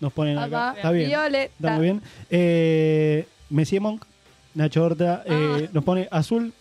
[0.00, 0.74] Nos ponen acá.
[0.76, 1.08] Está bien.
[1.08, 1.52] Violeta.
[1.54, 2.02] Está muy bien.
[2.30, 3.26] Eh,
[3.80, 4.04] Monk,
[4.54, 6.52] Nacho Horta, eh, nos pone azul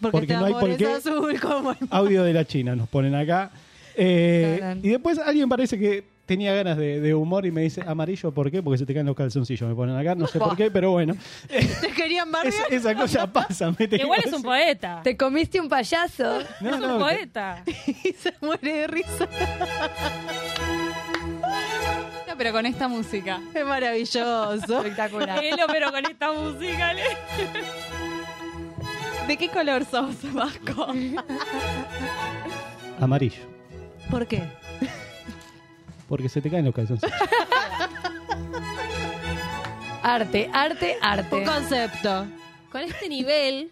[0.00, 0.86] Porque, Porque no hay por es qué.
[0.86, 3.50] azul como el audio de la China, nos ponen acá.
[3.96, 8.30] Eh, y después alguien parece que tenía ganas de, de humor y me dice amarillo,
[8.32, 8.62] ¿por qué?
[8.62, 11.16] Porque se te caen los calzoncillos, me ponen acá, no sé por qué, pero bueno.
[11.48, 12.54] Te querían bardear.
[12.70, 13.74] Esa, esa cosa pasa.
[13.78, 15.00] me te Igual es un poeta.
[15.02, 16.40] Te comiste un payaso.
[16.60, 17.64] No, es un poeta.
[18.04, 19.26] y se muere de risa.
[22.28, 23.40] No, pero con esta música.
[23.54, 24.78] Es maravilloso.
[24.78, 25.42] Espectacular.
[25.44, 26.92] Elo, pero con esta música.
[29.28, 30.86] ¿De qué color sos, Vasco?
[33.00, 33.42] Amarillo,
[34.10, 34.42] ¿Por qué?
[36.08, 37.14] porque se te caen los calzoncillos.
[40.02, 41.36] Arte, arte, arte.
[41.36, 42.26] Un concepto.
[42.72, 43.70] Con este nivel.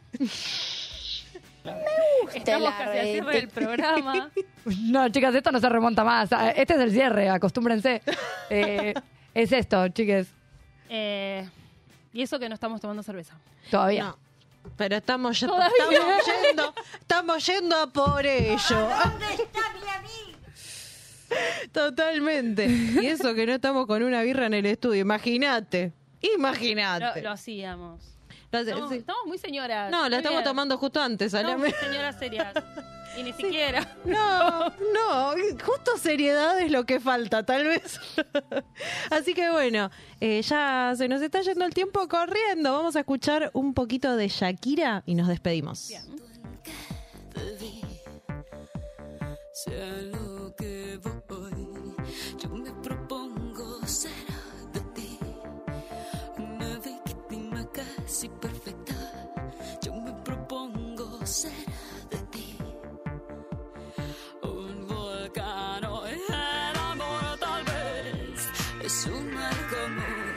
[2.35, 4.31] Estamos la casi al cierre del programa.
[4.83, 6.31] No, chicas, esto no se remonta más.
[6.33, 8.03] Ah, Este es el cierre, acostúmbrense.
[8.51, 8.93] Eh,
[9.35, 10.29] es esto, chiques.
[10.89, 11.49] Eh,
[12.13, 13.35] y eso que no estamos tomando cerveza.
[13.71, 14.05] Todavía.
[14.05, 14.26] No.
[14.77, 15.71] Pero estamos, estamos
[16.27, 18.59] yendo, estamos yendo a por ello.
[18.69, 20.39] ¿Dónde está mi amigo?
[21.73, 22.67] Totalmente.
[22.67, 25.93] Y eso que no estamos con una birra en el estudio, imagínate.
[26.23, 27.23] Lo, Imagínate.
[27.23, 28.16] lo hacíamos.
[28.53, 28.97] Lo hace- Estamos, sí.
[28.99, 29.91] estamos muy señoras.
[29.91, 30.45] No, muy la estamos bien.
[30.45, 32.55] tomando justo antes, Estamos muy señoras serias.
[33.19, 33.97] Y ni siquiera.
[34.05, 35.31] No, no,
[35.65, 37.99] justo seriedad es lo que falta, tal vez.
[39.11, 39.91] Así que bueno,
[40.21, 42.75] eh, ya se nos está yendo el tiempo corriendo.
[42.75, 45.91] Vamos a escuchar un poquito de Shakira y nos despedimos.
[49.53, 51.66] Sea lo que voy,
[68.87, 70.33] es un mal común.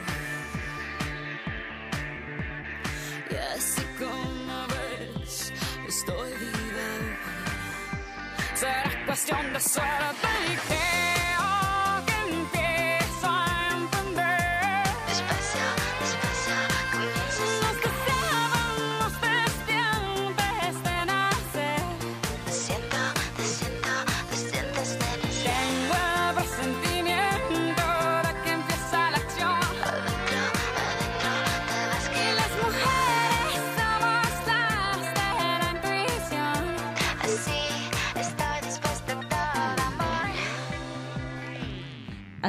[3.30, 5.52] Y así como ves,
[5.86, 7.16] estoy viva hoy.
[8.54, 11.49] Será cuestión de suerte y creo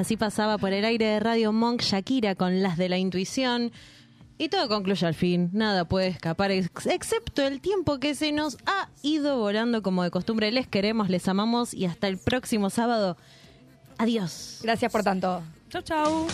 [0.01, 3.71] Así pasaba por el aire de Radio Monk Shakira con las de la intuición.
[4.39, 5.51] Y todo concluye al fin.
[5.53, 10.09] Nada puede escapar, ex- excepto el tiempo que se nos ha ido volando como de
[10.09, 10.51] costumbre.
[10.51, 13.15] Les queremos, les amamos y hasta el próximo sábado.
[13.99, 14.61] Adiós.
[14.63, 15.43] Gracias por tanto.
[15.69, 16.27] Chau, chau.